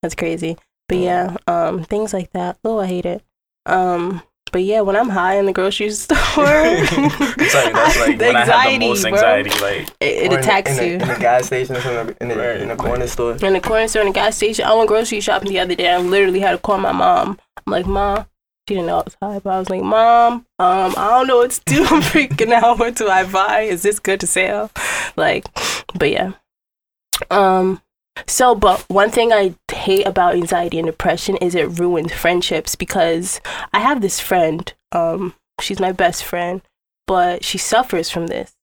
[0.02, 0.58] That's crazy.
[0.92, 2.58] But yeah, um, things like that.
[2.66, 3.24] Oh, I hate it.
[3.66, 8.36] Um, but yeah, when I'm high in the grocery store, Sorry, that's like the when
[8.36, 9.12] I have the anxiety, most bro.
[9.14, 9.50] anxiety.
[9.62, 10.94] Like, it, it Or in the- attacks in the, you.
[10.96, 12.60] in the gas station or something, in the, Right.
[12.60, 13.32] in the corner store.
[13.42, 14.66] in the corner store, in the gas station.
[14.66, 15.90] I went grocery shopping the other day.
[15.90, 17.40] I literally had to call my mom.
[17.66, 18.26] I'm like, Mom,
[18.68, 21.38] she didn't know I was high, but I was like, Mom, um, I don't know
[21.38, 21.84] what to do.
[21.86, 22.80] I'm freaking out.
[22.80, 23.62] What do I buy?
[23.62, 24.70] Is this good to sell?
[25.16, 25.46] Like,
[25.98, 26.34] but yeah.
[27.30, 27.82] Um,
[28.28, 33.40] so, but one thing I hate about anxiety and depression is it ruins friendships because
[33.74, 34.72] I have this friend.
[34.92, 36.62] Um, she's my best friend,
[37.08, 38.54] but she suffers from this,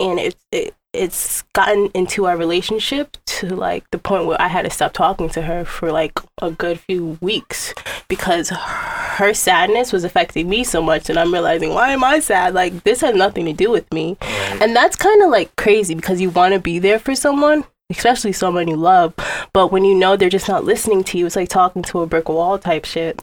[0.00, 4.62] and it, it it's gotten into our relationship to like the point where I had
[4.62, 7.74] to stop talking to her for like a good few weeks
[8.08, 12.54] because her sadness was affecting me so much, and I'm realizing why am I sad?
[12.54, 14.16] Like this has nothing to do with me.
[14.60, 18.32] And that's kind of like crazy because you want to be there for someone, especially
[18.32, 19.14] someone you love.
[19.52, 22.06] But when you know they're just not listening to you, it's like talking to a
[22.06, 23.22] brick wall type shit.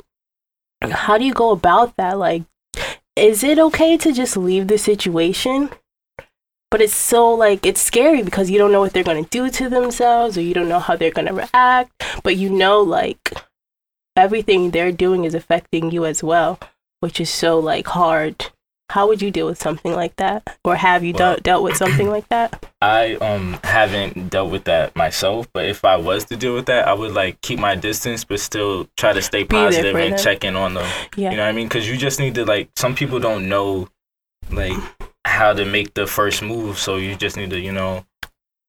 [0.82, 2.18] How do you go about that?
[2.18, 2.44] Like,
[3.16, 5.70] is it okay to just leave the situation?
[6.72, 9.70] But it's so like, it's scary because you don't know what they're to do to
[9.70, 11.92] themselves or you don't know how they're to react.
[12.24, 13.32] But you know, like,
[14.16, 16.60] everything they're doing is affecting you as well,
[17.00, 18.52] which is so like hard
[18.94, 21.76] how would you deal with something like that or have you Well- dealt dealt with
[21.78, 22.50] something like that
[22.82, 26.88] I um haven't dealt with that myself, but if I was to deal with that,
[26.88, 30.20] I would like keep my distance, but still try to stay positive and them.
[30.20, 30.86] check in on them.
[31.16, 31.68] yeah You know what I mean?
[31.70, 33.88] Because you just need to like some people don't know
[34.52, 34.78] like
[35.26, 38.06] how to make the first move, so you just need to you know.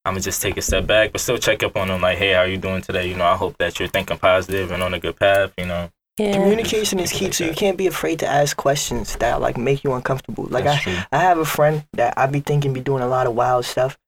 [0.06, 2.02] I'm gonna just take a step back, but still check up on them.
[2.02, 3.08] Like, hey, how you doing today?
[3.08, 5.52] You know, I hope that you're thinking positive and on a good path.
[5.56, 9.40] You know, yeah Communication is key, so you can't be afraid to ask questions that
[9.40, 10.46] like make you uncomfortable.
[10.50, 11.02] Like That's I, true.
[11.12, 13.98] I have a friend that I be thinking be doing a lot of wild stuff.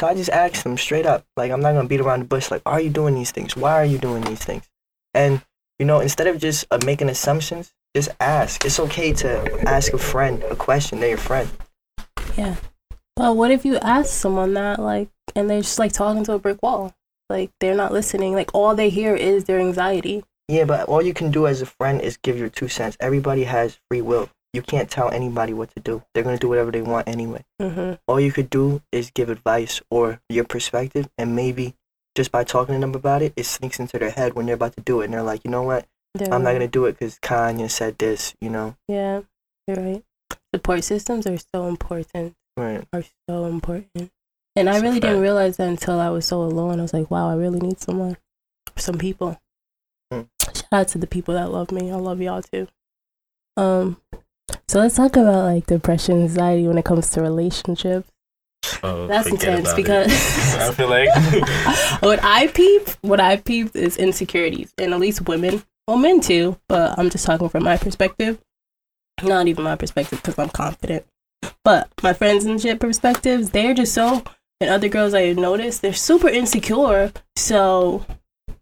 [0.00, 1.24] So I just ask them straight up.
[1.36, 2.50] Like I'm not gonna beat around the bush.
[2.50, 3.56] Like, are you doing these things?
[3.56, 4.68] Why are you doing these things?
[5.14, 5.42] And
[5.78, 8.64] you know, instead of just uh, making assumptions, just ask.
[8.64, 11.00] It's okay to ask a friend a question.
[11.00, 11.50] They're your friend.
[12.36, 12.56] Yeah,
[13.16, 16.38] but what if you ask someone that like and they're just like talking to a
[16.38, 16.94] brick wall
[17.28, 21.14] like they're not listening like all they hear is their anxiety Yeah, but all you
[21.14, 22.96] can do as a friend is give your two cents.
[23.00, 24.28] Everybody has free will.
[24.52, 26.02] You can't tell anybody what to do.
[26.12, 27.44] They're gonna do whatever they want anyway.
[27.62, 27.94] mm-hmm.
[28.08, 31.74] all you could do is give advice or your perspective and maybe
[32.16, 34.74] just by talking to them about it it sneaks into their head when they're about
[34.74, 35.86] to do it and they're like you know what
[36.32, 39.20] i'm not going to do it because Konya said this you know yeah
[39.68, 40.02] you're right
[40.52, 42.84] support systems are so important right.
[42.92, 44.10] are so important
[44.56, 47.30] and i really didn't realize that until i was so alone i was like wow
[47.30, 48.16] i really need someone
[48.80, 49.38] some people.
[50.12, 52.66] Shout out to the people that love me i love y'all too
[53.56, 54.00] um
[54.68, 58.10] so let's talk about like depression anxiety when it comes to relationships
[58.82, 60.06] Oh, That's intense because
[60.56, 61.08] I feel like
[62.02, 66.58] what I peep, what I peep is insecurities, and at least women, well, men too,
[66.68, 68.38] but I'm just talking from my perspective.
[69.22, 71.04] Not even my perspective because I'm confident,
[71.64, 74.22] but my friends and shit perspectives, they're just so.
[74.62, 78.04] And other girls I noticed, they're super insecure, so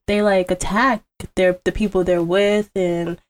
[0.08, 1.04] they like attack
[1.36, 3.20] their the people they're with, and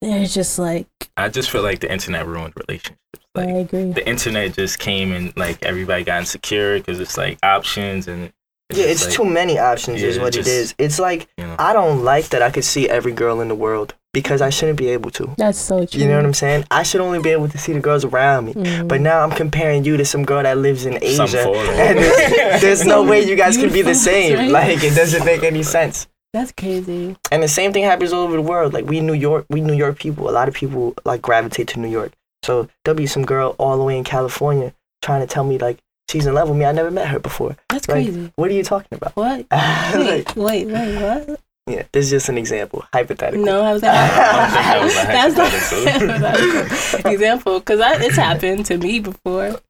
[0.00, 0.86] they're just like
[1.16, 3.00] I just feel like the internet ruined relationships.
[3.36, 3.90] I agree.
[3.90, 8.32] the internet just came and like everybody got insecure because it's like options and
[8.72, 10.74] Yeah, it's like, too many options, is what just- it is.
[10.78, 13.54] It's like You know, I don't like that I could see every girl in the
[13.56, 15.34] world because I shouldn't be able to.
[15.36, 16.00] That's so true.
[16.00, 16.64] You know what I'm saying?
[16.70, 18.54] I should only be able to see the girls around me.
[18.54, 18.88] Mm.
[18.88, 21.22] But now I'm comparing you to some girl that lives in Asia,
[21.76, 24.38] and there's, there's no way you guys can be the same.
[24.38, 24.50] right?
[24.50, 26.06] Like it doesn't make any sense.
[26.32, 27.14] That's crazy.
[27.30, 28.72] And the same thing happens all over the world.
[28.72, 30.28] Like we New York, we New York people.
[30.30, 32.12] A lot of people like gravitate to New York.
[32.42, 35.78] So there'll be some girl all the way in California trying to tell me like
[36.10, 36.64] she's in love with me.
[36.64, 37.56] I never met her before.
[37.70, 38.32] That's Like, crazy.
[38.36, 39.14] What are you talking about?
[39.16, 39.46] What?
[39.50, 41.40] Like, Wait, wait, wait, what?
[41.66, 43.44] Yeah, this is just an example, hypothetical.
[43.44, 46.18] No, I was like, I don't think that was a that's not hypothetical.
[46.28, 49.60] hypothetical example because it's happened to me before.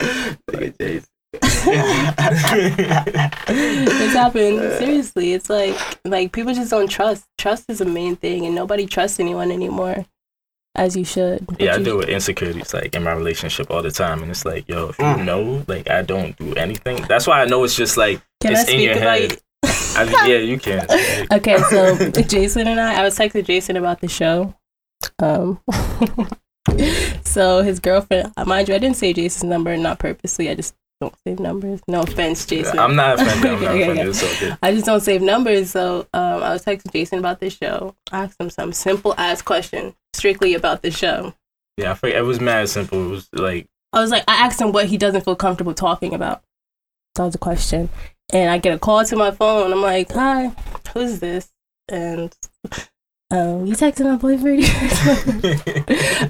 [0.00, 1.06] Look at Jason.
[3.52, 5.32] It's happened seriously.
[5.32, 7.24] It's like like people just don't trust.
[7.38, 10.04] Trust is the main thing, and nobody trusts anyone anymore,
[10.74, 11.46] as you should.
[11.46, 14.44] But yeah, I deal with insecurities like in my relationship all the time, and it's
[14.44, 15.24] like, yo, if you Mm.
[15.24, 17.02] know, like I don't do anything.
[17.02, 19.18] That's why I know it's just like Can I it's in your about?
[19.20, 19.38] head.
[19.62, 20.86] I mean, yeah, you can.
[21.32, 24.54] Okay, so Jason and I, I was texting Jason about the show.
[25.18, 25.60] Um,
[27.24, 30.48] so his girlfriend, mind you, I didn't say Jason's number, not purposely.
[30.48, 31.80] I just don't save numbers.
[31.88, 32.78] No offense, Jason.
[32.78, 33.52] I'm not offended.
[33.52, 34.22] I'm not okay, offended.
[34.22, 34.56] okay.
[34.62, 35.70] I just don't save numbers.
[35.70, 37.96] So um, I was texting Jason about the show.
[38.12, 41.34] I asked him some simple ass question, strictly about the show.
[41.76, 42.18] Yeah, I forget.
[42.18, 43.06] It was mad simple.
[43.06, 46.14] It was like, I was like, I asked him what he doesn't feel comfortable talking
[46.14, 46.42] about.
[47.16, 47.88] That was a question.
[48.32, 49.72] And I get a call to my phone.
[49.72, 50.52] I'm like, hi,
[50.94, 51.50] who's this?
[51.88, 52.32] And
[53.30, 54.64] um, you texting my boyfriend?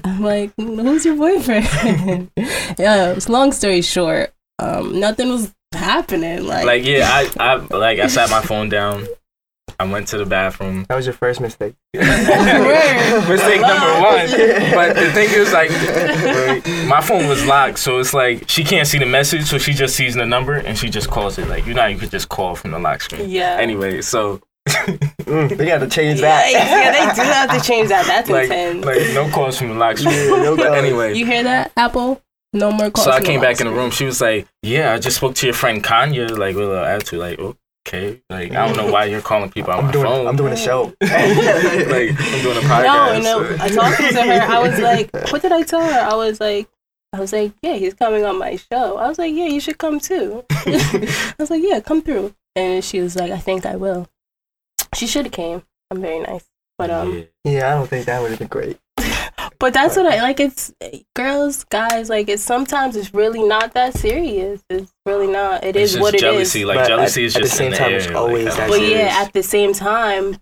[0.05, 2.31] I'm like, who's your boyfriend?
[2.77, 6.45] yeah, it's long story short, um, nothing was happening.
[6.45, 9.07] Like, like yeah, I, I like I sat my phone down.
[9.81, 10.85] I went to the bathroom.
[10.89, 11.73] That was your first mistake.
[11.93, 14.27] Mistake number one.
[14.73, 15.71] But the thing is, like,
[16.87, 19.95] my phone was locked, so it's like she can't see the message, so she just
[19.95, 21.47] sees the number and she just calls it.
[21.47, 23.29] Like, you know, how you could just call from the lock screen.
[23.29, 23.57] yeah.
[23.59, 24.39] Anyway, so
[24.69, 26.51] Mm, they got to change yeah, that.
[26.51, 28.05] yeah, they do have to change that.
[28.05, 28.85] That's like, intense.
[28.85, 30.13] like no calls from the lock screen.
[30.15, 32.21] Yeah, no but anyway, you hear that, Apple?
[32.53, 33.05] No more calls.
[33.05, 33.89] so I came the back in the room.
[33.91, 36.83] She was like, "Yeah, I just spoke to your friend Konya." Like with a little
[36.85, 37.39] attitude, like,
[37.87, 40.35] "Okay, like I don't know why you're calling people on I'm my doing, phone." I'm
[40.35, 40.83] doing a show.
[41.01, 43.23] like I'm doing a podcast.
[43.23, 43.57] No, no.
[43.59, 44.41] I talked to her.
[44.41, 45.99] I was like, what did I tell her?
[45.99, 46.69] I was like,
[47.13, 48.97] I was like, yeah, he's coming on my show.
[48.97, 50.45] I was like, yeah, you should come too.
[50.65, 52.33] I was like, yeah, come through.
[52.55, 54.07] And she was like, I think I will.
[54.95, 55.63] She should have came.
[55.89, 56.45] I'm very nice,
[56.77, 57.23] but um, Yeah.
[57.43, 58.77] yeah, I don't think that would have been great.
[59.61, 60.39] But that's what I like.
[60.41, 60.73] It's
[61.15, 62.09] girls, guys.
[62.09, 64.61] Like it's sometimes it's really not that serious.
[64.69, 65.63] It's really not.
[65.63, 66.21] It It's is just what it is.
[66.21, 66.65] jealousy.
[66.65, 67.97] Like But jealousy at- is at the same in time, air.
[67.97, 68.87] it's always I that don't But know.
[68.87, 70.33] yeah, at the same time,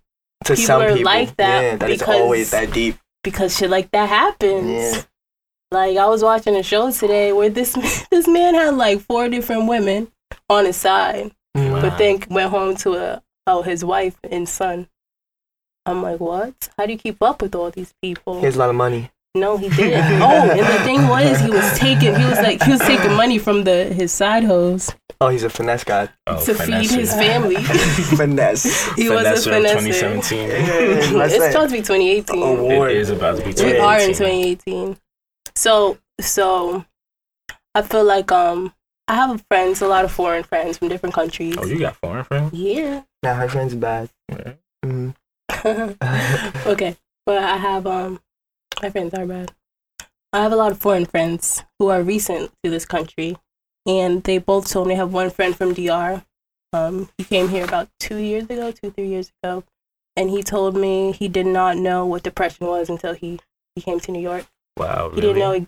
[0.45, 2.97] To People some are people, like that yeah, that is because- always that deep.
[3.23, 4.95] because shit like that happens.
[4.95, 5.01] Yeah.
[5.71, 7.73] Like I was watching a show today where this
[8.09, 10.11] this man had like four different women
[10.49, 11.71] on his side, mm.
[11.73, 11.81] Wow.
[11.81, 14.87] but then went home to a oh his wife and son.
[15.89, 16.69] I'm like, what?
[16.77, 18.39] How do you keep up with all these people?
[18.39, 19.11] He has a lot of money.
[19.35, 20.21] no, he didn't.
[20.21, 23.37] oh, and the thing was, he was taking he was like he was taking money
[23.37, 26.07] from the his side hoes Oh, he's a finesse guy.
[26.27, 27.55] Oh, to feed his family.
[28.15, 28.95] finesse.
[28.95, 29.73] he was a of finesse.
[29.73, 31.17] 2017.
[31.17, 31.51] Let's it's say.
[31.51, 32.41] supposed to be 2018.
[32.41, 32.91] Award.
[32.91, 33.73] It is about to be 2018.
[33.73, 34.97] We are in 2018.
[35.55, 36.85] So so
[37.75, 38.73] I feel like um
[39.09, 41.55] I have friends, a lot of foreign friends from different countries.
[41.57, 42.53] Oh, you got foreign friends?
[42.53, 43.03] Yeah.
[43.21, 44.09] Nah, her friend's bad.
[44.29, 44.53] Yeah.
[46.65, 46.95] Okay.
[47.25, 48.19] But I have um
[48.81, 49.51] my friends are bad.
[50.31, 53.37] I have a lot of foreign friends who are recent to this country
[53.85, 56.23] and they both told me I have one friend from DR.
[56.73, 59.63] Um he came here about two years ago, two, three years ago.
[60.15, 63.39] And he told me he did not know what depression was until he,
[63.75, 64.45] he came to New York.
[64.77, 65.15] Wow, really?
[65.15, 65.67] He didn't know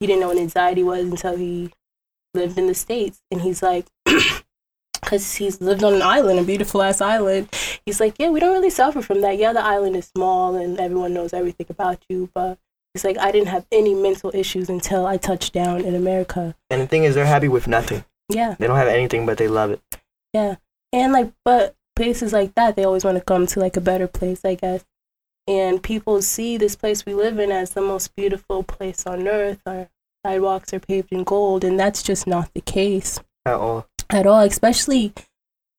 [0.00, 1.70] he didn't know what anxiety was until he
[2.34, 3.86] lived in the states, and he's like,
[5.12, 7.46] because he's lived on an island, a beautiful ass island.
[7.84, 9.36] He's like, yeah, we don't really suffer from that.
[9.36, 12.58] Yeah, the island is small and everyone knows everything about you, but
[12.94, 16.54] he's like, I didn't have any mental issues until I touched down in America.
[16.70, 18.06] And the thing is, they're happy with nothing.
[18.30, 19.82] Yeah, They don't have anything, but they love it.
[20.32, 20.54] yeah,
[20.94, 24.06] and like, but places like that, they always want to come to like a better
[24.08, 24.82] place, I guess.
[25.46, 29.60] And people see this place we live in as the most beautiful place on earth.
[29.66, 29.90] Our
[30.24, 33.86] sidewalks are paved in gold, and that's just not the case At all.
[34.12, 34.40] At all.
[34.40, 35.12] Especially,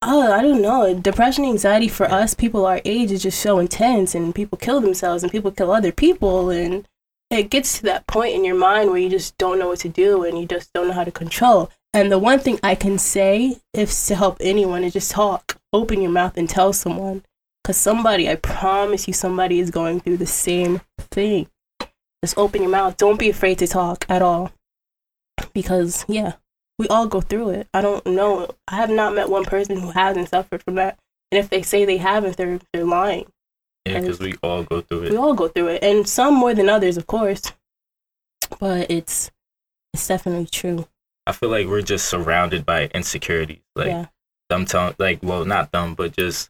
[0.02, 4.16] oh, I don't know, depression, anxiety for us people our age is just so intense,
[4.16, 6.88] and people kill themselves, and people kill other people, and
[7.30, 9.90] it gets to that point in your mind where you just don't know what to
[9.90, 11.72] do, and you just don't know how to control.
[11.94, 15.58] And the one thing I can say, if to help anyone, is just talk.
[15.72, 17.24] Open your mouth and tell someone.
[17.64, 21.48] Because somebody, I promise you, somebody is going through the same thing.
[22.24, 22.98] Just open your mouth.
[22.98, 24.52] Don't be afraid to talk at all.
[25.54, 26.34] Because, yeah,
[26.80, 27.68] we all go through it.
[27.74, 28.50] I don't know.
[28.68, 30.98] I have not met one person who hasn't suffered from that.
[31.32, 33.26] And if they say they haven't, they're, they're lying.
[33.86, 35.12] Yeah, because we all go through it.
[35.12, 35.84] We all go through it.
[35.84, 37.52] And some more than others, of course.
[38.60, 39.32] But it's
[39.94, 40.88] it's definitely true.
[41.28, 43.62] I feel like we're just surrounded by insecurities.
[43.76, 44.06] Like yeah.
[44.50, 46.50] them telling, like, well, not them, but just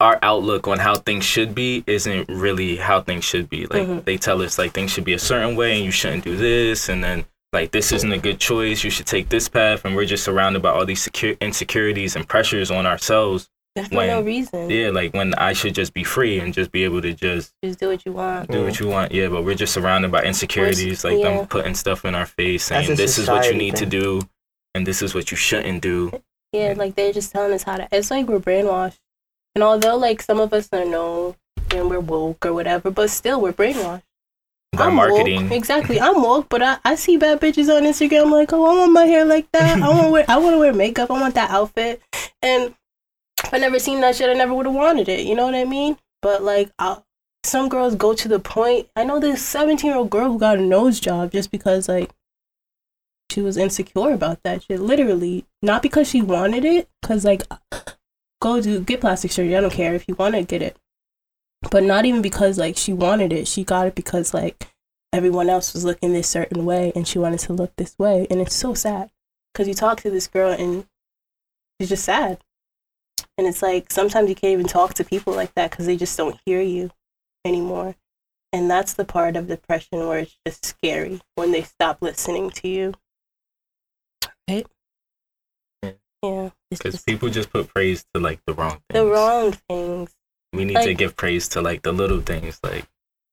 [0.00, 3.66] our outlook on how things should be isn't really how things should be.
[3.66, 4.04] Like Mhm.
[4.04, 6.88] they tell us like things should be a certain way and you shouldn't do this,
[6.88, 8.84] and then like this isn't a good choice.
[8.84, 12.28] You should take this path, and we're just surrounded by all these secure insecurities and
[12.28, 13.48] pressures on ourselves.
[13.74, 14.70] There's for when- no reason.
[14.70, 17.78] Yeah, like when I should just be free and just be able to just Just
[17.78, 18.50] do what you want.
[18.50, 19.12] do what you want.
[19.12, 21.38] Yeah, but we're just surrounded by insecurities, like yeah.
[21.38, 24.20] them putting stuff in our face, saying this is what you society need to do,
[24.74, 26.12] and this is what you shouldn't do.
[26.52, 27.88] Yeah, like they're just telling us how to.
[27.92, 28.98] It's like we're brainwashed.
[29.54, 31.36] And although like some of us are know
[31.70, 34.02] and we're woke or whatever, but still we're brainwashed.
[34.76, 35.52] I'm marketing, Woke.
[35.52, 36.00] Exactly.
[36.00, 38.92] I'm woke, but I, I see bad bitches on Instagram I'm like, oh, I want
[38.92, 39.82] my hair like that.
[39.82, 41.10] I want to wear I want to wear makeup.
[41.10, 42.02] I want that outfit.
[42.42, 42.74] And
[43.42, 45.26] if I never seen that shit, I never would have wanted it.
[45.26, 45.96] You know what I mean?
[46.22, 46.98] But like, i
[47.44, 48.88] some girls go to the point.
[48.94, 52.10] I know this 17 year old girl who got a nose job just because like
[53.30, 54.80] she was insecure about that shit.
[54.80, 56.88] Literally, not because she wanted it.
[57.02, 57.42] Cause like,
[58.42, 59.56] go do get plastic surgery.
[59.56, 60.76] I don't care if you want to get it
[61.62, 63.48] but not even because like she wanted it.
[63.48, 64.68] She got it because like
[65.12, 68.26] everyone else was looking this certain way and she wanted to look this way.
[68.30, 69.10] And it's so sad
[69.52, 70.86] because you talk to this girl and
[71.80, 72.38] she's just sad.
[73.36, 76.16] And it's like sometimes you can't even talk to people like that because they just
[76.16, 76.90] don't hear you
[77.44, 77.96] anymore.
[78.52, 82.68] And that's the part of depression where it's just scary when they stop listening to
[82.68, 82.94] you.
[84.48, 84.66] Right?
[85.82, 85.92] Yeah.
[86.22, 88.82] yeah because just people just put praise to like the wrong things.
[88.90, 90.14] the wrong things
[90.52, 92.84] We need to give praise to like the little things, like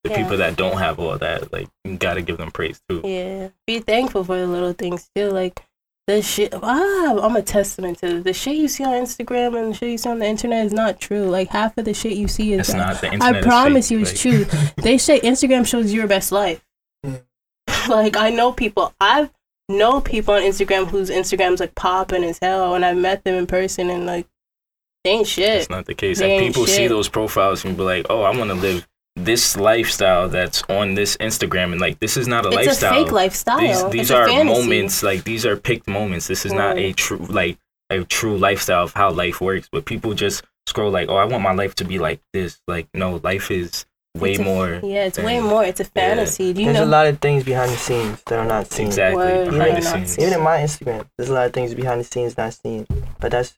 [0.03, 0.17] the Yeah.
[0.23, 1.51] people that don't have all that.
[1.53, 3.01] Like you gotta give them praise too.
[3.03, 5.29] Yeah, be thankful for the little things too.
[5.29, 5.61] Like
[6.07, 6.53] the shit.
[6.53, 9.97] Ah, I'm a testament to the shit you see on Instagram and the shit you
[9.97, 11.23] see on the internet is not true.
[11.29, 12.67] Like half of the shit you see is.
[12.67, 14.45] The I promise fake, you, like- it's true.
[14.83, 16.63] They say Instagram shows your best life.
[17.87, 18.93] Like I know people.
[18.99, 19.31] I've
[19.69, 23.47] know people on Instagram whose Instagrams like popping as hell, and I've met them in
[23.47, 24.27] person and like
[25.05, 25.47] they ain't shit.
[25.61, 26.19] It's not the case.
[26.19, 28.85] They Like ain't people see those profiles and be like, "Oh, I want to live
[29.15, 32.91] this lifestyle that's on this Instagram," and like this is not a It's lifestyle.
[32.93, 33.59] a fake lifestyle.
[33.59, 35.03] These these a are moments.
[35.03, 36.27] Like these are picked moments.
[36.27, 37.57] This is not a true like
[37.89, 39.69] a true lifestyle of how life works.
[39.71, 42.87] But people just scroll like, "Oh, I want my life to be like this." Like
[42.93, 43.85] no, life is
[44.17, 44.79] way It's a- more.
[44.81, 45.63] Yeah, it's way more.
[45.63, 46.51] It's a fantasy.
[46.53, 46.85] Do you There's know?
[46.85, 48.87] a lot of things behind the scenes that are not seen.
[48.87, 49.49] Exactly Word.
[49.51, 50.11] behind Even the scenes.
[50.15, 50.25] seen.
[50.25, 52.87] Even in my Instagram, there's a lot of things behind the scenes not seen.
[53.19, 53.53] But that's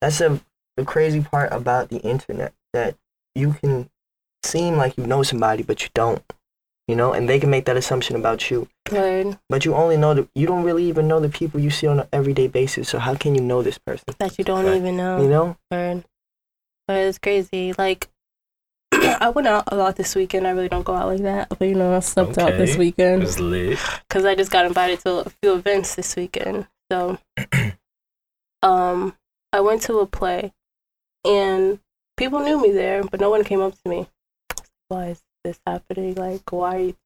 [0.00, 0.40] that's a
[0.80, 2.96] the crazy part about the internet that
[3.34, 3.90] you can
[4.42, 6.22] seem like you know somebody, but you don't.
[6.88, 8.66] You know, and they can make that assumption about you.
[8.90, 9.38] Word.
[9.48, 12.00] But you only know the you don't really even know the people you see on
[12.00, 12.88] an everyday basis.
[12.88, 14.04] So how can you know this person?
[14.18, 14.76] that you don't Right.
[14.76, 15.22] even know.
[15.22, 15.56] You know?
[15.70, 16.04] Word.
[16.88, 17.74] But it's crazy.
[17.78, 18.08] Like,
[18.92, 20.48] I went out a lot this weekend.
[20.48, 21.50] I really don't go out like that.
[21.50, 25.30] But, you know, I slept out this weekend because I just got invited to a
[25.42, 26.66] few events this weekend.
[26.90, 27.18] So,
[28.62, 29.14] um,
[29.52, 30.52] I went to a play
[31.26, 31.78] and
[32.16, 34.08] people knew me there, but no one came up to me.
[34.88, 36.14] Why is this happening?
[36.14, 36.96] Like, why are you?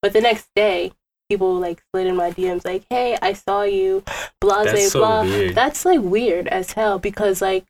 [0.00, 0.92] But the next day,
[1.30, 4.02] people like slid in my DMs like, "Hey, I saw you."
[4.40, 5.22] Blah That's blah so blah.
[5.22, 5.54] weird.
[5.54, 7.64] That's like weird as hell because like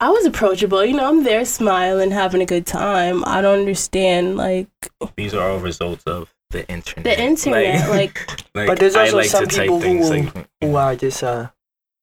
[0.00, 0.84] I was approachable.
[0.84, 3.24] You know, I'm there smiling, having a good time.
[3.26, 4.68] I don't understand like
[5.16, 7.04] These are all results of the internet.
[7.04, 7.90] the internet.
[7.90, 11.50] Like, like, But there's also like some people who things like Who are just uh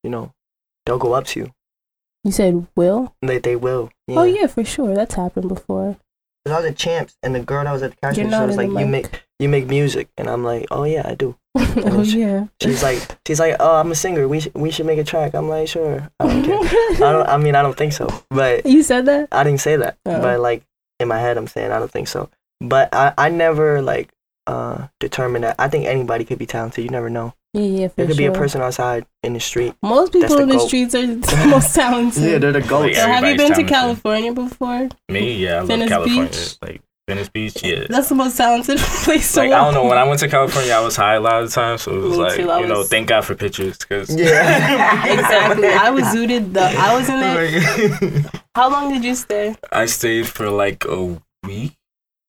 [0.03, 0.33] you know,
[0.85, 1.53] they'll go up to you.
[2.23, 3.13] You said, Will?
[3.21, 3.91] They they will.
[4.09, 4.95] Oh yeah, for sure.
[4.95, 5.97] That's happened before.
[6.45, 8.55] 'Cause I was at Champs and the girl that was at the casting show was
[8.57, 11.35] like, You make you make music and I'm like, Oh yeah, I do.
[11.57, 12.47] oh yeah.
[12.61, 15.33] She's like she's like, Oh, I'm a singer, we should we should make a track.
[15.35, 16.09] I'm like, sure.
[16.19, 16.59] I don't care.
[17.07, 18.07] I don't I mean I don't think so.
[18.29, 19.27] But you said that?
[19.33, 19.97] I didn't say that.
[20.05, 20.21] Oh.
[20.21, 20.63] But like
[20.99, 22.29] in my head I'm saying I don't think so.
[22.61, 24.09] But I, I never like
[24.49, 26.83] uh determine that I think anybody could be talented.
[26.83, 27.33] You never know.
[27.53, 28.31] Yeah, yeah, for There could sure.
[28.31, 29.73] be a person outside in the street.
[29.81, 30.67] Most people the in the goat.
[30.67, 32.23] streets are the most talented.
[32.23, 32.97] Yeah, they're the goats.
[32.97, 34.03] So have you Everybody's been to talented.
[34.03, 34.89] California before?
[35.09, 35.23] me.
[35.45, 36.29] Yeah, I love California.
[36.29, 36.55] Beach?
[36.61, 37.63] Like Venice Beach.
[37.63, 37.85] Yeah.
[37.89, 39.81] That's the most talented place to like I don't know.
[39.81, 39.89] walk.
[39.89, 42.01] When I went to California, I was high a lot of the time, so it
[42.03, 45.13] was Me like too, I you know, was- thank God for pictures, because Yeah.
[45.17, 45.69] exactly.
[45.69, 46.53] I was zooted.
[46.53, 48.31] The I was in there.
[48.53, 49.55] How long did you stay?
[49.71, 51.73] I stayed for like a week,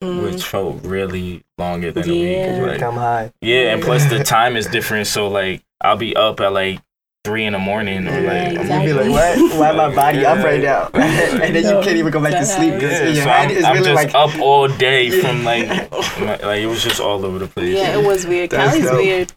[0.03, 0.23] Mm.
[0.23, 2.15] which felt really longer than Yeah.
[2.15, 2.61] a week.
[2.63, 3.33] would Like, come high.
[3.43, 6.81] yeah, and plus the time is different, so like I'll be up at like
[7.23, 8.59] three in the morning or Yeah, like.
[8.61, 8.89] exactly.
[8.89, 9.59] You be like, what?
[9.59, 10.89] Why my body up right now?
[10.95, 11.79] and then No.
[11.81, 13.75] you can't even go back to sleep because Yeah, your so head I'm, is I'm
[13.75, 14.15] really just like.
[14.15, 17.77] up all day from like, my, like it was just all over the place.
[17.77, 18.49] Yeah, it was weird.
[18.51, 18.97] That's Cali's dope.
[18.99, 19.33] weird.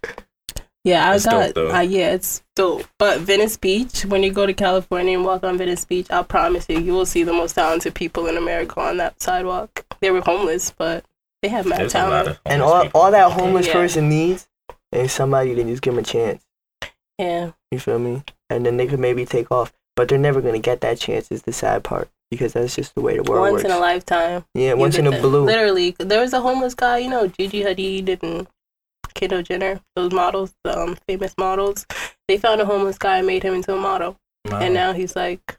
[0.86, 1.32] Yeah, I It's got.
[1.48, 1.72] dope, though.
[1.76, 2.84] uh, yeah, it's dope.
[3.00, 6.66] But Venice Beach, when you go to California and walk on Venice Beach, I promise
[6.70, 9.86] you, you will see the most talented people in America on that sidewalk.
[10.04, 11.06] They were homeless, but
[11.42, 12.28] they have mad There's a lot talent.
[12.28, 13.02] of and all, people.
[13.02, 13.74] all that homeless Yeah.
[13.74, 14.48] person needs
[14.92, 16.44] is somebody to just give them a chance.
[17.18, 18.24] Yeah, You feel me?
[18.50, 19.72] And then they could maybe take off.
[19.96, 22.10] But they're never going to get that chance, is the sad part.
[22.32, 23.64] Because that's just the way the world once works.
[23.64, 24.46] Once in a lifetime.
[24.56, 25.46] yeah, once in a blue.
[25.46, 26.98] Literally, there was a homeless guy.
[26.98, 28.48] You know, Gigi Hadid and
[29.14, 31.86] Kendall Jenner, those models, the um, famous models.
[32.28, 34.18] They found a homeless guy and made him into a model,
[34.50, 34.60] Wow.
[34.60, 35.58] and now he's like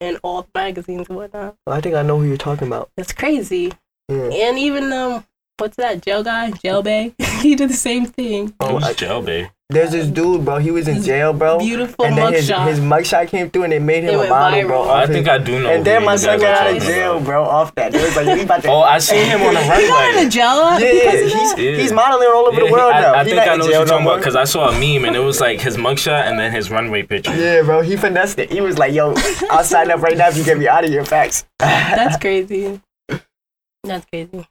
[0.00, 1.56] in all the magazines and whatnot.
[1.66, 2.90] I think I know who you're talking about.
[2.96, 3.72] That's crazy.
[4.08, 4.28] Yeah.
[4.30, 5.24] And even um,
[5.58, 7.14] what's that jail guy, Jail Bay?
[7.40, 8.54] he did the same thing.
[8.60, 9.48] Oh, I- jail, babe.
[9.68, 10.58] There's this dude, bro.
[10.58, 11.58] He was in jail, bro.
[11.58, 12.68] Beautiful and then his, mugshot.
[12.68, 14.78] his mugshot came through and they made him It a went model, bro.
[14.78, 14.86] viral.
[14.86, 15.68] Oh, I off think his- I do know.
[15.70, 17.24] And then my you son guys got out of talking jail, about.
[17.24, 17.90] bro, off that.
[17.92, 18.68] They was like, we about to.
[18.70, 20.24] Oh, I seen him on the he got in runway.
[20.24, 21.58] a jail Yeah, because yeah, of he's, that?
[21.58, 21.76] Yeah.
[21.78, 23.14] he's modeling all over Yeah, the world I, now.
[23.14, 24.12] I He think not I in know what jail you're no talking more.
[24.12, 26.70] about because I saw a meme and it was like his mugshot and then his
[26.70, 27.34] runway picture.
[27.34, 28.52] Yeah, bro, he finessed it.
[28.52, 29.14] He was like, yo,
[29.50, 31.44] I'll sign up right now if you get me out of here, facts.
[31.58, 32.80] That's crazy.
[33.82, 34.46] That's crazy.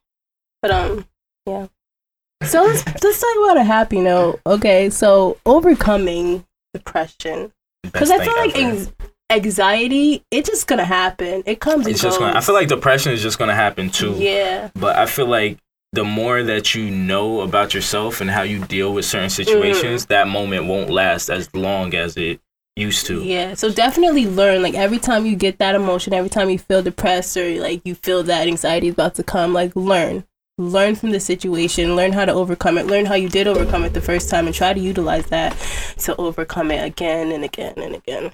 [0.62, 1.06] But um,
[1.46, 1.68] yeah.
[2.44, 4.40] So let's let's talk about a happy note.
[4.46, 7.52] Okay, so overcoming depression
[7.84, 8.92] because I feel like anx-
[9.30, 11.44] anxiety, it's just gonna happen.
[11.46, 11.88] It comes.
[11.88, 12.38] it's and just gonna.
[12.38, 14.14] I feel like depression is just gonna happen too.
[14.18, 14.70] Yeah.
[14.76, 15.60] But I feel like
[15.94, 20.08] the more that you know about yourself and how you deal with certain situations, mm.
[20.10, 22.40] that moment won't last as long as it
[22.76, 23.24] used to.
[23.24, 24.62] Yeah, so definitely learn.
[24.62, 27.96] Like every time you get that emotion, every time you feel depressed or like you
[27.96, 30.26] feel that anxiety is about to come, like learn.
[30.58, 33.94] Learn from the situation, learn how to overcome it, learn how you did overcome it
[33.94, 35.52] the first time, and try to utilize that
[35.98, 38.32] to overcome it again and again and again.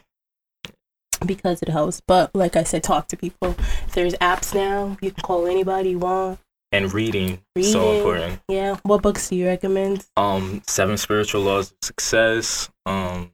[1.26, 2.00] Because it helps.
[2.02, 3.56] But like I said, talk to people.
[3.94, 4.98] There's apps now.
[5.02, 6.40] You can call anybody you want.
[6.72, 8.40] And reading, so important.
[8.48, 8.78] Yeah.
[8.84, 10.06] What books do you recommend?
[10.16, 12.70] Um, Seven Spiritual Laws of Success.
[12.86, 13.32] Um,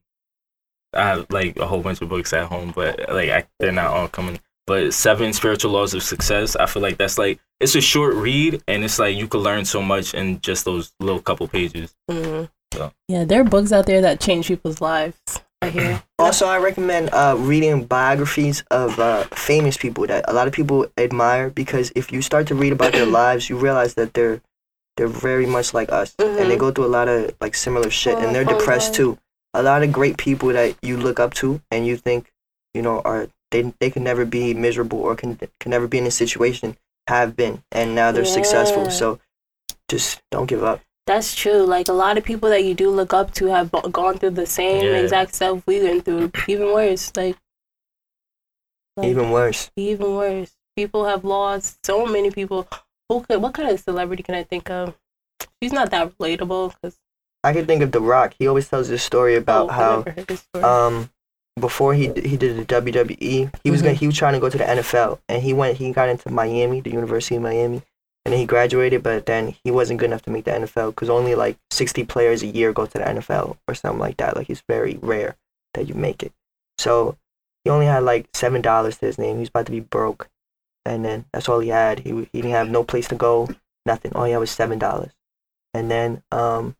[0.93, 3.87] I have like a whole bunch of books at home, but like I, they're not
[3.87, 4.39] all coming.
[4.67, 6.55] But Seven Spiritual Laws of Success.
[6.57, 9.63] I feel like that's like it's a short read, and it's like you could learn
[9.65, 11.95] so much in just those little couple pages.
[12.11, 12.49] Mm.
[12.73, 12.91] So.
[13.07, 15.17] Yeah, there are books out there that change people's lives.
[15.61, 16.03] I hear.
[16.19, 20.87] Also, I recommend uh, reading biographies of uh, famous people that a lot of people
[20.97, 24.41] admire because if you start to read about their lives, you realize that they're
[24.97, 26.59] they're very much like us and they Mhm.
[26.59, 28.97] go through a lot of like similar shit Oh, and they're oh, depressed God.
[28.97, 29.17] too.
[29.53, 32.31] A lot of great people that you look up to and you think
[32.73, 36.05] you know are they they can never be miserable or can can never be in
[36.05, 36.77] a situation
[37.07, 38.89] have been and now they're successful.
[38.89, 39.19] So
[39.89, 40.81] just don't give up.
[41.05, 41.63] That's true.
[41.63, 44.31] Like a lot of people that you do look up to have bo- gone through
[44.31, 44.97] the same Yeah.
[44.97, 47.11] exact stuff we went through, even worse.
[47.15, 47.37] Like,
[48.97, 49.71] like Even worse.
[49.77, 50.51] even worse.
[50.75, 52.67] People have lost so many people.
[53.09, 53.41] Who could?
[53.41, 54.95] What kind of celebrity can I think of?
[55.63, 56.97] She's not that relatable because
[57.43, 58.35] I can think of The Rock.
[58.37, 60.63] He always tells this story about oh, how never heard this story.
[60.65, 61.09] um
[61.59, 63.83] before he d- he did the WWE, he was Mhm.
[63.85, 66.29] gonna he was trying to go to the NFL, and he went he got into
[66.29, 67.81] Miami, the University of Miami,
[68.25, 71.09] and then he graduated, but then he wasn't good enough to make the NFL because
[71.09, 74.35] only like sixty players a year go to the NFL or something like that.
[74.35, 75.35] Like it's very rare
[75.73, 76.31] that you make it.
[76.77, 77.17] So
[77.63, 79.35] he only had like seven dollars to his name.
[79.37, 80.29] He was about to be broke,
[80.85, 81.99] and then that's all he had.
[81.99, 83.47] He he didn't have no place to go,
[83.85, 84.13] nothing.
[84.13, 85.11] All he had was seven dollars,
[85.73, 86.75] and then um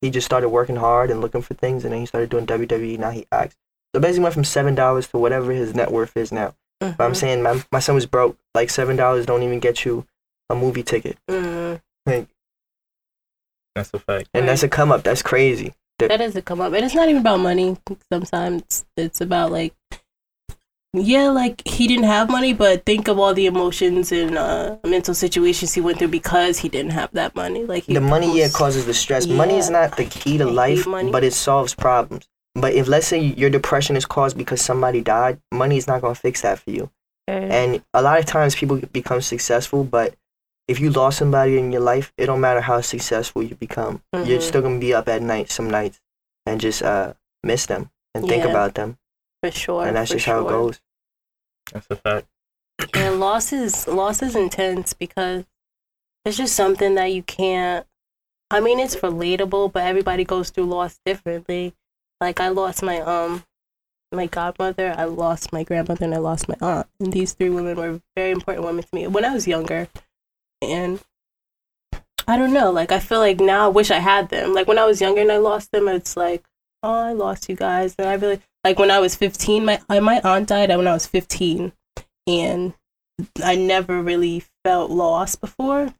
[0.00, 2.98] he just started working hard and looking for things, and then he started doing WWE.
[2.98, 3.54] Now he acts.
[3.94, 6.54] So basically went from seven dollars to whatever his net worth is now.
[6.80, 7.16] But I'm Mhm.
[7.16, 8.36] saying my my son was broke.
[8.54, 10.06] Like seven dollars don't even get you
[10.50, 11.18] a movie ticket.
[11.30, 11.80] Mhm.
[12.06, 12.26] Like,
[13.74, 14.28] That's a fact.
[14.34, 15.02] and that's a come up.
[15.02, 15.74] That's crazy.
[15.98, 17.76] That, That is a come up, and it's not even about money.
[18.10, 19.72] Sometimes it's about like,
[20.94, 25.14] yeah, like he didn't have money, but think of all the emotions and uh, mental
[25.14, 27.64] situations he went through because he didn't have that money.
[27.64, 29.26] Like he The money yeah causes the stress.
[29.26, 31.10] Money is not the key to I life, money.
[31.10, 32.28] but it solves problems.
[32.54, 36.14] But if let's say your depression is caused because somebody died, money is not gonna
[36.14, 36.90] fix that for you.
[37.28, 40.14] And a lot of times people become successful, but
[40.68, 44.02] if you lost somebody in your life, it don't matter how successful you become.
[44.12, 44.42] You're Mhm.
[44.42, 46.00] still gonna be up at night some nights
[46.46, 48.98] and just uh miss them and think about them.
[49.42, 50.80] for sure, and that's for just how it goes.
[51.72, 52.26] That's a fact.
[52.94, 55.46] And loss is loss is intense because
[56.24, 57.86] it's just something that you can't.
[58.50, 61.74] I mean, it's relatable, but everybody goes through loss differently.
[62.22, 63.44] Like I lost my um
[64.12, 66.86] my godmother, I lost my grandmother, and I lost my aunt.
[67.00, 69.88] And these three women were very important women to me when I was younger.
[70.62, 71.00] And
[72.28, 74.54] I don't know, like I feel like now I wish I had them.
[74.54, 76.44] Like when I was younger and I lost them, it's like
[76.82, 77.94] oh, I lost you guys.
[77.98, 80.92] And I really, like when I was 15, my, uh, my aunt died when I
[80.92, 81.72] was 15.
[82.26, 82.74] And
[83.42, 85.94] I never really felt lost before.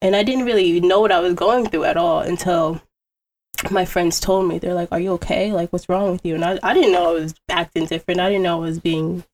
[0.00, 2.82] And I didn't really know what I was going through at all until
[3.70, 4.58] my friends told me.
[4.58, 5.52] They're like, Are you okay?
[5.52, 6.34] Like, what's wrong with you?
[6.34, 8.20] And I, I didn't know I was acting different.
[8.20, 9.24] I didn't know I was being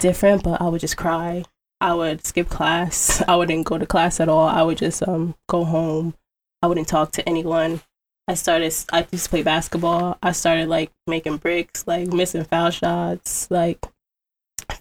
[0.00, 1.44] different, but I would just cry.
[1.80, 3.22] I would skip class.
[3.28, 4.48] I wouldn't go to class at all.
[4.48, 6.14] I would just um go home.
[6.62, 7.80] I wouldn't talk to anyone.
[8.26, 10.18] I started I used to play basketball.
[10.22, 13.78] I started like making bricks, like missing foul shots, like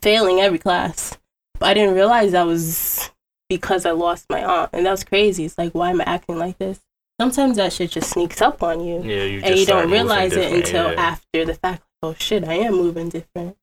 [0.01, 1.17] failing every class.
[1.59, 3.09] But I didn't realize that was
[3.49, 4.71] because I lost my aunt.
[4.73, 5.45] And that was crazy.
[5.45, 6.79] It's like why am I acting like this?
[7.20, 9.01] Sometimes that shit just sneaks up on you.
[9.03, 11.01] Yeah, you just and you start don't realize it until yeah.
[11.01, 11.84] after the fact.
[12.03, 13.57] Oh shit, I am moving different.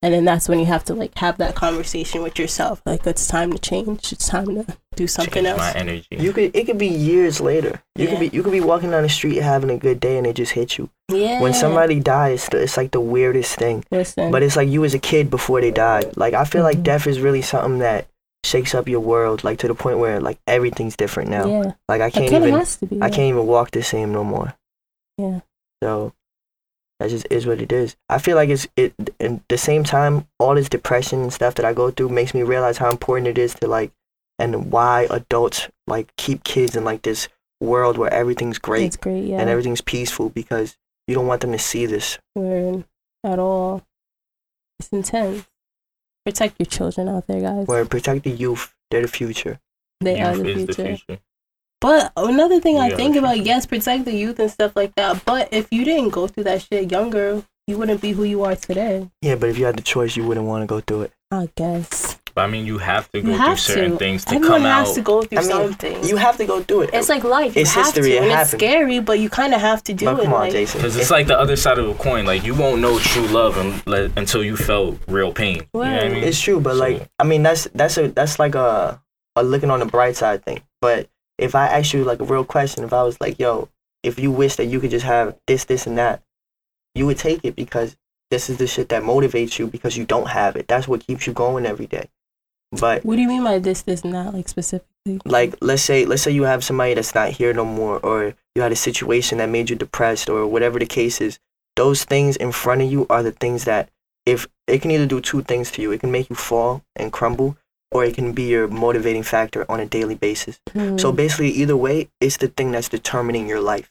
[0.00, 2.80] And then that's when you have to like have that conversation with yourself.
[2.86, 4.12] Like it's time to change.
[4.12, 6.06] It's time to do something Change my energy.
[6.10, 7.82] You could it could be years later.
[7.96, 8.10] You Yeah.
[8.10, 10.34] could be you could be walking down the street having a good day and it
[10.36, 10.90] just hits you.
[11.08, 11.40] Yeah.
[11.40, 13.84] When somebody dies, it's like the weirdest thing.
[13.90, 16.16] listen, But it's like you as a kid before they died.
[16.16, 16.64] Like I feel Mhm.
[16.66, 18.06] like death is really something that
[18.44, 21.46] shakes up your world, like to the point where like everything's different now.
[21.46, 23.02] yeah, Like I can't even be.
[23.02, 24.54] I can't even walk the same no more.
[25.16, 25.40] Yeah.
[25.82, 26.12] So
[27.00, 27.96] that just is what it is.
[28.08, 31.64] I feel like it's it and the same time, all this depression and stuff that
[31.64, 33.92] I go through makes me realize how important it is to like
[34.38, 37.28] and why adults like keep kids in like this
[37.60, 39.24] world where everything's great It's great.
[39.24, 39.40] Yeah.
[39.40, 40.76] and everything's peaceful because
[41.08, 42.18] you don't want them to see this.
[42.36, 42.84] Word
[43.24, 43.82] at all.
[44.78, 45.46] It's intense.
[46.28, 47.66] Protect your children out there, guys.
[47.66, 49.58] Where protect the youth, they're the future.
[50.02, 50.82] They are the is future.
[50.82, 51.22] the future.
[51.80, 55.24] But another thing I think about, yes, protect the youth and stuff like that.
[55.24, 58.54] But if you didn't go through that shit younger, you wouldn't be who you are
[58.56, 59.08] today.
[59.22, 61.12] Yeah, but if you had the choice, you wouldn't want to go through it.
[61.30, 62.18] I guess.
[62.38, 63.98] But I mean, you have to You go through have certain to.
[63.98, 64.94] things to Everyone come has out.
[64.94, 66.04] to go through I mean, something.
[66.04, 66.90] You have to go through it.
[66.92, 67.56] it's like life.
[67.56, 69.92] You It's have history, to, it and it's scary, but you kind of have to
[69.92, 70.24] do but it.
[70.24, 70.78] come on, like, Jason.
[70.80, 72.26] Because it's like the other side of a coin.
[72.26, 75.56] Like you won't know true love un- until you felt real pain.
[75.74, 76.22] You know what I mean?
[76.22, 79.02] It's true, but So- like I mean that's that's a that's like a
[79.34, 80.62] a looking on the bright side thing.
[80.80, 81.08] But
[81.38, 83.68] if I ask you like a real question, if I was like, yo,
[84.04, 86.22] if you wish that you could just have this, this and that,
[86.94, 87.96] you would take it because
[88.30, 90.68] this is the shit that motivates you because you don't have it.
[90.68, 92.10] That's what keeps you going every day.
[92.72, 95.20] But what do you mean by this, this, that, like specifically?
[95.24, 98.60] like let's say let's say you have somebody that's not here no more or you
[98.60, 101.38] had a situation that made you depressed or whatever the case is
[101.76, 103.88] those things in front of you are the things that
[104.26, 105.92] if it can either do two things to you.
[105.92, 107.56] It can make you fall and crumble
[107.90, 110.60] or it can be your motivating factor on a daily basis.
[110.98, 111.16] So Hmm.
[111.16, 113.90] basically either way it's the thing that's determining your life.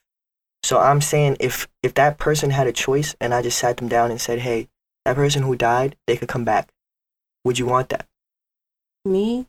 [0.63, 3.88] So i'm saying if if that person had a choice and i just sat them
[3.88, 4.67] down and said hey
[5.05, 6.69] that person who died they could come back.
[7.45, 8.05] Would you want that
[9.05, 9.47] me,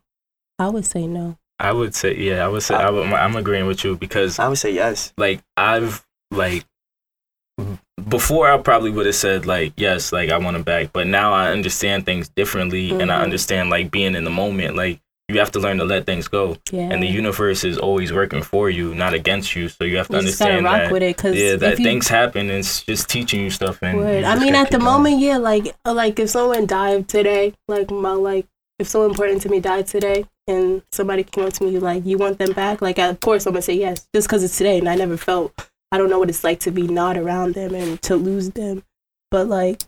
[0.59, 1.37] I would say no.
[1.61, 4.47] I would say, yeah, I would say, I would, I'm agreeing with you because i
[4.49, 6.65] would say yes like I've like
[8.09, 11.33] before I probably would have said like yes, like I want him back, but now
[11.33, 13.23] I understand things differently and I Mhm.
[13.25, 14.77] understand like being in the moment.
[14.77, 16.89] Like you have to learn to let things go, Yeah.
[16.91, 19.69] and the universe is always working for you, not against you.
[19.69, 20.93] So you have to you just gotta understand rock that.
[20.93, 23.81] with it, cause yeah, that you, things happen and it's just teaching you stuff.
[23.83, 24.85] And you I mean, at the going.
[24.85, 28.47] moment, yeah, like like if someone died today, like my like
[28.79, 32.19] if someone important to me died today, and somebody came up to me like, "You
[32.19, 34.89] want them back?" Like, of course, I'm gonna say yes, just because it's today, and
[34.89, 35.53] I never felt.
[35.93, 38.83] I don't know what it's like to be not around them and to lose them,
[39.31, 39.83] but like,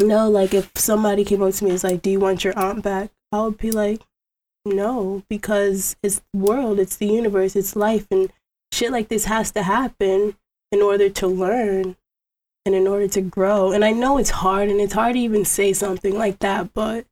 [0.00, 2.58] no, like if somebody came up to me and was like, "Do you want your
[2.58, 4.00] aunt back?" I would be like,
[4.64, 8.32] "No," because it's the world, it's the universe, it's life, and
[8.72, 10.36] shit like this has to happen
[10.72, 11.96] in order to learn
[12.66, 13.72] and in order to grow.
[13.72, 17.06] And I know it's hard and it's hard to even say something like that, but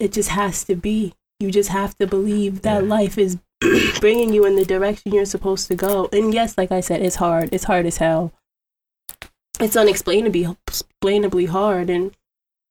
[0.00, 1.14] it just has to be.
[1.38, 2.88] You just have to believe that Yeah.
[2.88, 3.38] life is
[4.00, 6.08] bringing you in the direction you're supposed to go.
[6.12, 7.50] And yes, like I said, it's hard.
[7.52, 8.32] It's hard as hell.
[9.60, 12.12] It's unexplainably explainably hard and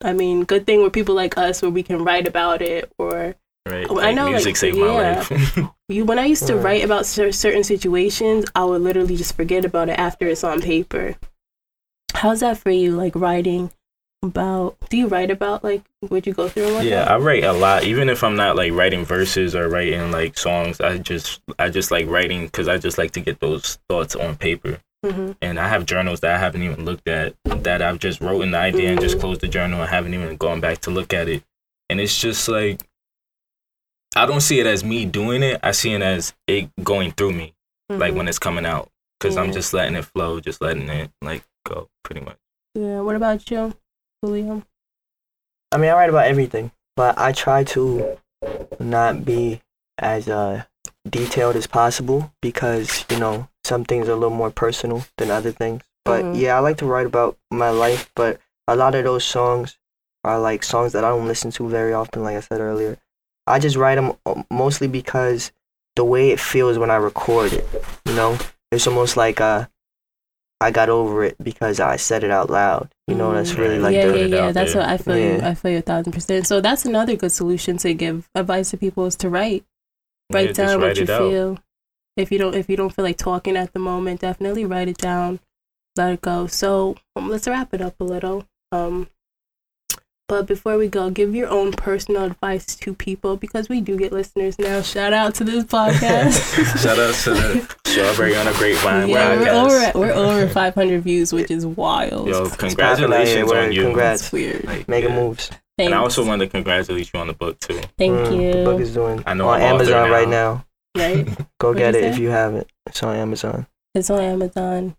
[0.03, 3.35] I mean, good thing we're people like us where we can write about it or
[3.67, 3.85] Right.
[3.89, 4.85] Oh, I Like, know, like, music saved yeah.
[4.85, 5.59] my life.
[5.89, 9.65] you when I used to write about cer- certain situations, I would literally just forget
[9.65, 11.15] about it after it's on paper.
[12.15, 12.95] How's that for you?
[12.95, 13.71] Like writing
[14.29, 14.77] about?
[14.89, 16.81] Do you write about like what you go through?
[16.81, 17.03] Yeah?
[17.03, 17.83] I write a lot.
[17.83, 21.91] Even if I'm not like writing verses or writing like songs, I just I just
[21.91, 24.79] like writing because I just like to get those thoughts on paper.
[25.05, 25.37] Mhm.
[25.41, 28.51] And I have journals that I haven't even looked at that I've just wrote in
[28.51, 31.29] the idea and just closed the journal and haven't even gone back to look at
[31.29, 31.43] it.
[31.89, 32.85] And it's just like
[34.15, 35.59] I don't see it as me doing it.
[35.63, 37.53] I see it as it going through me,
[37.89, 38.17] like Mhm.
[38.17, 38.89] when it's coming out,
[39.19, 42.37] because I'm just letting it flow, just letting it like go, pretty much.
[42.75, 43.01] Yeah.
[43.01, 43.73] What about you,
[45.71, 48.17] I mean, I write about everything, but I try to
[48.79, 49.61] not be
[49.97, 50.63] as uh,
[51.09, 55.51] detailed as possible because you know some things are a little more personal than other
[55.51, 55.83] things.
[56.05, 56.39] But Mhm.
[56.39, 59.77] yeah, I like to write about my life, but a lot of those songs
[60.23, 62.97] are like songs that I don't listen to very often, like I said earlier.
[63.47, 64.13] I just write them
[64.49, 65.51] mostly because
[65.95, 67.65] the way it feels when I record it,
[68.05, 68.37] you know,
[68.71, 69.67] it's almost like uh,
[70.61, 72.89] I got over it because I said it out loud.
[73.07, 74.51] You know, that's really like yeah, the yeah, it yeah.
[74.51, 74.81] That's there.
[74.81, 75.39] what I feel you.
[75.41, 76.47] I feel you a thousand percent.
[76.47, 79.63] So that's another good solution to give advice to people is to write.
[80.31, 81.29] Write Yeah, just down what you it out.
[81.31, 81.57] feel.
[82.17, 84.97] If you don't, if you don't feel like talking at the moment, definitely write it
[84.97, 85.39] down.
[85.95, 86.47] Let it go.
[86.47, 88.45] So um, let's wrap it up a little.
[88.71, 89.09] Um,
[90.29, 94.13] but before we go, give your own personal advice to people because we do get
[94.13, 94.81] listeners now.
[94.81, 96.39] Shout out to this podcast.
[96.83, 101.01] Shout out to the Strawberry on a Grapevine yeah, we're over at, we're over 500
[101.01, 102.27] views, which is wild.
[102.27, 103.81] Yo, congratulations popular, on you.
[103.83, 104.21] congrats.
[104.21, 104.63] That's weird.
[104.65, 105.15] Like, making yeah.
[105.19, 105.47] moves.
[105.47, 105.87] Thanks.
[105.87, 107.81] And I also want to congratulate you on the book too.
[107.97, 110.65] Thank Mm, The book is doing I know on I'm author Amazon right now.
[110.95, 111.03] now.
[111.03, 111.25] Right.
[111.59, 112.69] Go What'd get you it if you have it.
[112.85, 113.65] It's on Amazon.
[113.95, 114.95] It's on Amazon.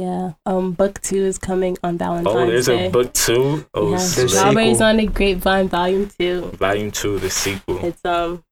[0.00, 0.32] Yeah.
[0.46, 2.42] Um, book two is coming on Valentine's Day.
[2.42, 2.86] Oh, there's Day.
[2.86, 3.66] a book two.
[3.74, 3.96] Oh, yeah.
[3.98, 4.28] There's snap.
[4.30, 4.86] Strawberries sequel.
[4.86, 6.42] on the Grapevine Volume Two.
[6.52, 7.84] volume two, the sequel.
[7.84, 8.42] It's um,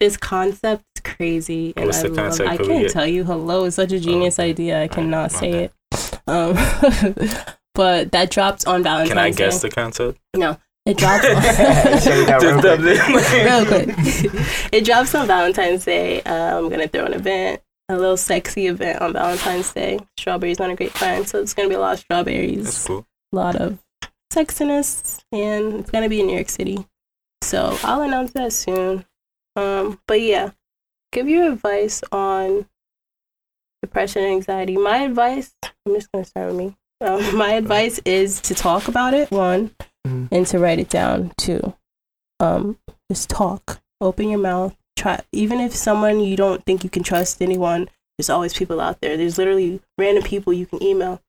[0.00, 2.16] this concept is crazy, and What's I the love.
[2.16, 2.48] concept?
[2.50, 3.24] I can't get- tell you.
[3.24, 4.50] Hello, it's such a genius okay.
[4.50, 4.82] idea.
[4.82, 5.70] I cannot say bad.
[5.92, 6.20] it.
[6.28, 6.54] Um,
[7.74, 9.68] but that drops on Valentine's Can I guess Day.
[9.68, 10.18] the concept?
[10.36, 10.58] No.
[10.84, 11.24] It drops.
[11.26, 11.32] On-
[12.82, 13.32] real quick.
[13.44, 13.88] real quick.
[14.72, 16.22] it drops on Valentine's Day.
[16.22, 19.98] Uh, I'm gonna throw an event, a little sexy event on Valentine's Day.
[20.18, 23.06] Strawberries on a great grapevine, so it's gonna be a lot of That's strawberries, cool.
[23.32, 23.78] a lot of
[24.32, 26.86] sexiness, and it's gonna be in New York City.
[27.42, 29.04] So I'll announce that soon.
[29.56, 30.50] Um, but yeah,
[31.12, 32.66] give your advice on
[33.82, 34.76] depression and anxiety.
[34.76, 35.52] My advice.
[35.86, 36.76] I'm just gonna start with me.
[37.00, 39.30] Um, my advice is to talk about it.
[39.30, 39.70] One,
[40.06, 40.28] Mhm.
[40.30, 41.74] and to write it down too.
[42.40, 42.78] Um,
[43.10, 43.80] just talk.
[44.00, 44.76] Open your mouth.
[44.98, 47.88] Try even if someone you don't think you can trust anyone,
[48.18, 49.16] there's always people out there.
[49.16, 51.22] There's literally random people you can email.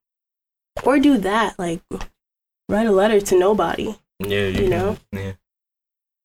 [0.84, 1.60] Or do that.
[1.60, 1.82] Like
[2.68, 3.96] write a letter to nobody.
[4.20, 4.98] Yeah, you, You can- know?
[5.12, 5.34] Yeah.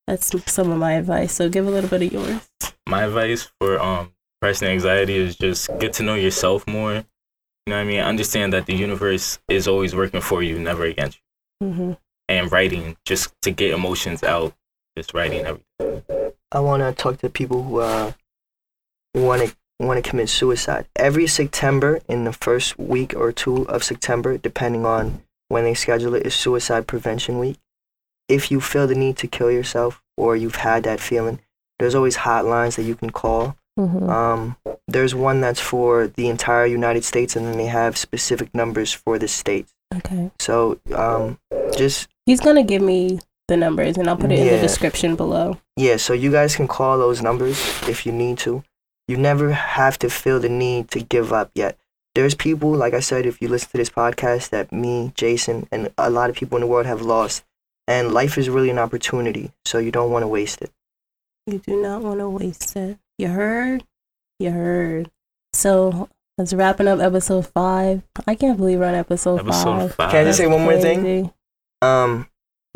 [0.07, 1.33] That's some of my advice.
[1.35, 2.49] So give a little bit of yours.
[2.89, 6.95] My advice for um depression and anxiety is just get to know yourself more.
[6.95, 8.01] You know what I mean?
[8.01, 11.21] Understand that the universe is always working for you, never against
[11.61, 11.69] you.
[11.69, 11.93] hmm
[12.29, 14.55] And writing just to get emotions out,
[14.97, 16.24] just writing everything.
[16.55, 18.13] I want to talk to people who uh
[19.15, 20.87] want to want to commit suicide.
[20.97, 26.15] Every September, in the first week or two of September, depending on when they schedule
[26.15, 27.59] it, is Suicide Prevention Week.
[28.29, 31.41] If you feel the need to kill yourself or you've had that feeling,
[31.79, 33.57] there's always hotlines that you can call.
[33.77, 38.55] hmm Um, there's one that's for the entire United States, and then they have specific
[38.55, 39.75] numbers for the states.
[39.95, 40.31] Okay.
[40.39, 41.39] So um,
[41.77, 43.19] just He's gonna give me
[43.49, 45.59] the numbers, and I'll put it in the description below.
[45.77, 48.63] Yeah, so you guys can call those numbers if you need to.
[49.07, 51.79] You never have to feel the need to give up yet.
[52.15, 55.93] There's people, like I said, if you listen to this podcast, that me, Jason, and
[55.99, 57.45] a lot of people in the world have lost.
[57.87, 60.71] And life is really an opportunity, so you don't want to waste it.
[61.47, 62.99] You do not want to waste it.
[63.19, 63.85] You heard?
[64.39, 65.11] You heard.
[65.53, 68.03] So let's wrapping up episode five.
[68.27, 69.95] I can't believe we're on episode, Episode five.
[69.97, 70.11] five.
[70.11, 71.31] Can I just say one more thing?
[71.83, 72.27] Um,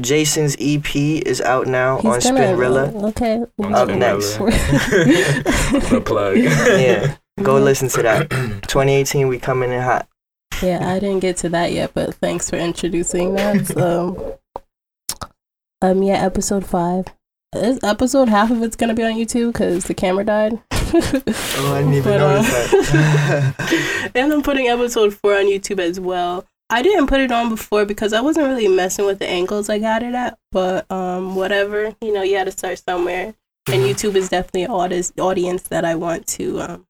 [0.01, 3.05] Jason's EP is out now He's on gonna- Spinrilla.
[3.11, 3.43] Okay.
[3.59, 4.37] On Up next.
[4.39, 6.37] the plug.
[6.39, 8.31] Yeah, go listen to that.
[8.31, 10.09] 2018, we coming in hot.
[10.63, 13.67] yeah, I didn't get to that yet, but thanks for introducing that.
[13.67, 14.39] So,
[15.83, 17.07] um, yeah, episode five.
[17.53, 20.61] This episode, half of it's gonna be on YouTube because the camera died.
[20.73, 24.11] Oh, I didn't even But, uh, that.
[24.15, 26.47] and I'm putting episode four on YouTube as well.
[26.71, 29.79] I didn't put it on before because I wasn't really messing with the angles I
[29.79, 30.39] got it at.
[30.53, 33.35] But um, whatever, you know, you had to start somewhere.
[33.71, 36.87] And YouTube is definitely an audience audience that I want to um,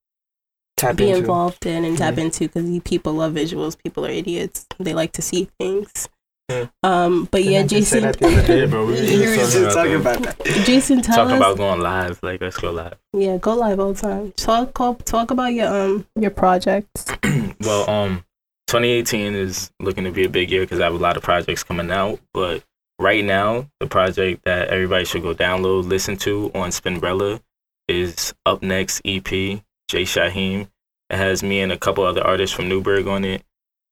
[0.77, 1.19] Tap be into.
[1.21, 2.25] involved in and tap Yeah.
[2.25, 3.77] into because people love visuals.
[3.83, 4.67] People are idiots.
[4.79, 6.09] They like to see things.
[6.49, 6.67] Yeah.
[6.83, 8.65] Um, but yeah, I just Jason, that day.
[8.67, 10.67] Bro, we were just were just talking talking about about that.
[10.67, 11.39] Jason, tell Talking us.
[11.41, 12.21] about going live.
[12.23, 12.97] Like, let's go live.
[13.13, 14.33] yeah, go live all the time.
[14.37, 17.07] Talk, talk, talk about your um your projects.
[17.61, 18.25] well, um,
[18.69, 21.65] 2018 is looking to be a big year because I have a lot of projects
[21.65, 22.21] coming out.
[22.35, 22.63] But
[22.99, 27.41] right now, the project that everybody should go download, listen to on Spinrilla
[27.89, 30.69] is Up Next EP, Jay Shyheim.
[31.09, 33.43] It has me and a couple other artists from Newburgh on it.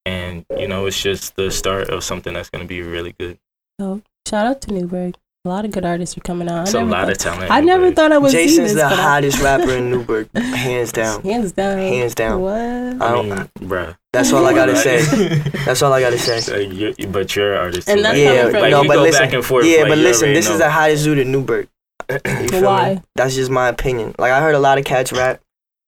[0.05, 3.39] And, you know, it's just the start of something that's going to be really good.
[3.81, 5.17] So shout out to Newburgh.
[5.47, 6.63] A lot of good artists are coming out.
[6.63, 7.51] It's I a never lot thought, of talent.
[7.53, 8.83] I never thought I would see Jason's this.
[8.83, 11.23] the but I- hottest rapper in Newburgh, hands down.
[11.23, 11.79] Hands down.
[11.79, 12.41] Hands down.
[12.41, 12.53] What?
[12.53, 13.97] I I don't- mean, bruh.
[14.13, 15.03] That's all I gotta say.
[15.65, 16.41] That's all I gotta say.
[16.41, 17.89] So you- but you're an artist.
[17.89, 18.03] And too.
[18.03, 19.23] that's Like, Yeah, coming from like, no, we but go listen.
[19.25, 19.67] back and forth.
[19.67, 21.69] yeah, like, but listen, already this is the hottest dude in Newburgh.
[22.11, 22.95] You feel Why?
[22.95, 23.03] me?
[23.15, 24.17] That's just my opinion.
[24.19, 25.41] Like I heard a lot of cats rap,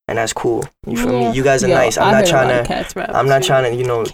[0.07, 0.63] and that's cool.
[0.87, 1.31] You feel Yeah.
[1.31, 1.37] me?
[1.37, 1.99] You guys are Yo, nice.
[1.99, 2.73] I I'm not heard a lot trying of to.
[2.73, 3.47] cats rap, I'm not too.
[3.49, 3.77] trying to.
[3.77, 4.05] You know,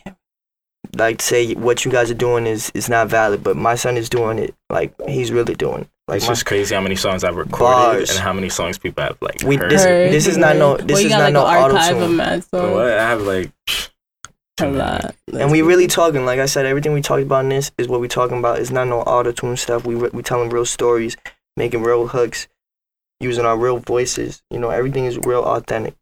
[0.97, 4.09] like say what you guys are doing is is not valid, but my son is
[4.09, 4.55] doing it.
[4.71, 5.83] Like he's really doing.
[5.83, 5.89] It.
[6.07, 7.61] Like it's my, just crazy how many songs I've recorded
[7.99, 8.11] Bars.
[8.11, 9.71] and how many songs people have like We- heard.
[9.71, 12.03] this- Heard, this is not no- this well, is got not like no archive auto-tune.
[12.03, 12.87] of mad But what?
[12.93, 13.51] I have like
[14.61, 15.15] A lot.
[15.33, 16.25] and we really talking.
[16.27, 18.59] Like I said, everything we talked about in this is what we talking about.
[18.61, 19.85] It's not no auto tune stuff.
[19.87, 21.17] We re- we telling real stories,
[21.57, 22.47] making real hooks,
[23.21, 24.43] using our real voices.
[24.51, 25.95] You know, everything is real authentic.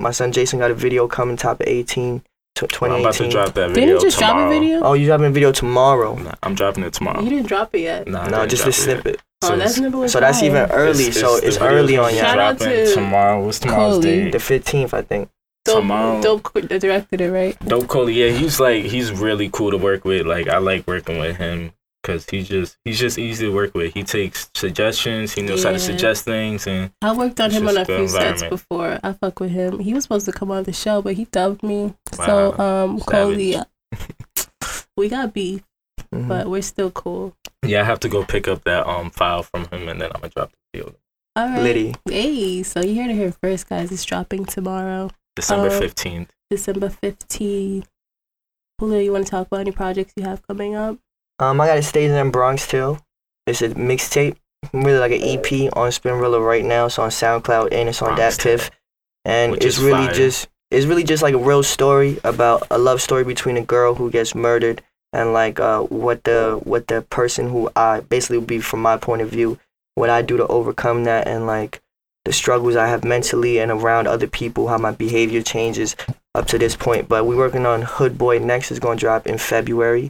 [0.00, 2.22] My son Jason got a video coming top of 18
[2.56, 4.38] to I'm about to drop that Didn't video you just tomorrow.
[4.48, 4.80] drop a video?
[4.82, 6.14] Oh, you dropping a video tomorrow?
[6.16, 7.20] Nah, I'm dropping it tomorrow.
[7.22, 8.06] You didn't drop it yet.
[8.08, 9.02] Nah, No, didn't just drop a it yet.
[9.02, 9.20] snippet.
[9.42, 10.08] Oh, So that's number.
[10.08, 11.04] So that's even early.
[11.06, 12.24] It's- so the it's early on be y'all.
[12.24, 13.44] Shout out dropping to tomorrow.
[13.44, 14.24] What's tomorrow's Coley.
[14.24, 14.32] date?
[14.32, 15.28] The 15th, I think.
[15.64, 16.20] Dope, tomorrow.
[16.22, 17.56] Dope directed it, right?
[17.66, 20.26] Dope Coley, yeah, he's like he's really cool to work with.
[20.26, 21.72] Like I like working with him
[22.02, 23.94] because he's just he's just easy to work with.
[23.94, 25.32] He takes suggestions.
[25.32, 28.42] He knows how to suggest things, and I worked on him on a few sets
[28.42, 28.98] before.
[29.02, 29.78] I fuck with him.
[29.78, 31.94] He was supposed to come on the show, but he dubbed me.
[32.18, 32.26] Wow.
[32.26, 33.56] So, um, Coley,
[34.96, 35.62] we got beef,
[36.12, 36.28] Mhm.
[36.28, 37.34] but we're still cool.
[37.64, 40.20] yeah, I have to go pick up that um file from him, and then I'm
[40.20, 40.94] gonna drop the field.
[41.36, 41.62] All right.
[41.62, 41.94] Liddy.
[42.08, 43.90] Hey, so you heard it here first, guys.
[43.90, 46.30] It's dropping tomorrow, December Uh, fifteenth.
[46.50, 47.86] December 15th.
[48.78, 50.98] Julio, you want to talk about any projects you have coming up?
[51.42, 52.98] Um, I got a stage in Bronx too.
[53.48, 54.36] It's a mixtape,
[54.72, 56.86] really like an EP on Spinrilla right now.
[56.86, 58.70] It's on SoundCloud and it's on Bronx Dat Piff,
[59.24, 60.14] and Which it's really fire.
[60.14, 63.96] just it's really just like a real story about a love story between a girl
[63.96, 64.82] who gets murdered
[65.12, 68.96] and like uh what the what the person who I basically would be from my
[68.96, 69.58] point of view
[69.96, 71.82] what I do to overcome that and like
[72.24, 75.96] the struggles I have mentally and around other people how my behavior changes
[76.36, 77.08] up to this point.
[77.08, 80.08] But we're working on Hood Boy next is gonna drop in February,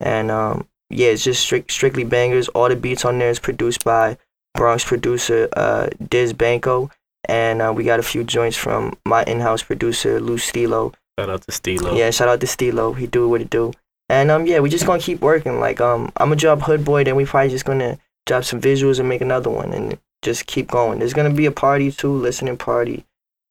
[0.00, 2.48] and um yeah, it's just strict, strictly bangers.
[2.48, 4.16] All the beats on there is produced by
[4.54, 6.90] Bronx producer uh, Diz Banco,
[7.28, 10.92] and uh, we got a few joints from my in-house producer Lou Stilo.
[11.18, 11.94] Shout out to Stilo.
[11.94, 12.92] Yeah, shout out to Stilo.
[12.92, 13.72] He do what he do.
[14.08, 15.58] And um, yeah, we just gonna keep working.
[15.60, 18.98] Like um, I'm gonna drop Hood Boy, then we probably just gonna drop some visuals
[18.98, 20.98] and make another one, and just keep going.
[20.98, 23.04] There's gonna be a party too, listening party,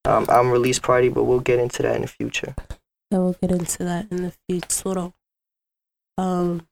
[0.06, 2.54] um, album release party, but we'll get into that in the future.
[3.10, 5.12] Yeah, we'll get into that in the future.
[6.18, 6.68] Um,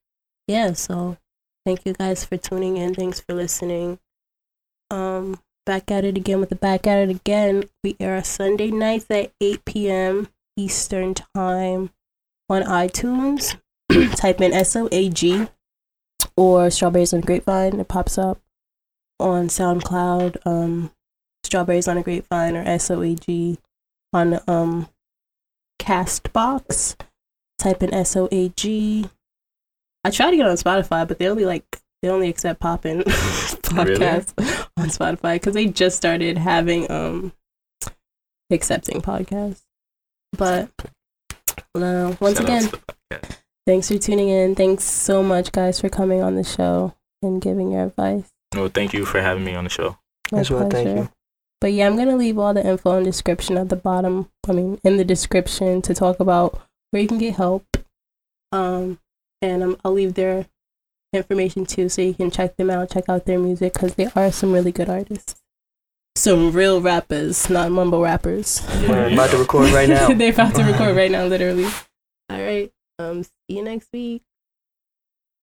[0.49, 1.15] yeah, so
[1.63, 2.95] thank you guys for tuning in.
[2.95, 3.99] Thanks for listening.
[4.89, 7.65] Um, back at it again with the back at it again.
[7.83, 10.27] We air Sunday nights at 8 p.m.
[10.57, 11.91] Eastern Time
[12.49, 13.59] on iTunes.
[14.15, 15.47] Type in S O A G
[16.35, 17.79] or Strawberries on a Grapevine.
[17.79, 18.41] It pops up
[19.19, 20.37] on SoundCloud.
[20.45, 20.91] Um,
[21.43, 23.59] Strawberries on a Grapevine or S O A G
[24.13, 24.89] on um
[25.79, 26.95] Castbox.
[27.59, 29.09] Type in S O A G.
[30.03, 31.65] I tried to get on Spotify, but they only like
[32.01, 34.33] they only accept poppin podcasts
[34.77, 37.33] on Spotify because they just started having um
[38.51, 39.61] accepting podcasts.
[40.37, 40.69] But
[41.75, 42.81] no, once Shout again, to the
[43.11, 43.37] podcast.
[43.67, 44.55] thanks for tuning in.
[44.55, 48.29] Thanks so much, guys, for coming on the show and giving your advice.
[48.55, 49.97] Well, thank you for having me on the show.
[50.31, 50.95] My As well, thank pleasure.
[50.95, 51.09] you.
[51.61, 54.29] But yeah, I'm gonna leave all the info in description at the bottom.
[54.47, 56.59] I mean, in the description to talk about
[56.91, 57.65] where you can get help.
[58.51, 58.99] Um,
[59.41, 60.47] and um, I'll leave their
[61.13, 64.31] information too, so you can check them out, check out their music, because they are
[64.31, 65.35] some really good artists.
[66.15, 68.61] Some real rappers, not mumble rappers.
[68.87, 70.09] We're about to record right now.
[70.09, 71.65] They're about to record right now, literally.
[72.29, 72.71] All right.
[72.97, 74.23] Um, see you next week.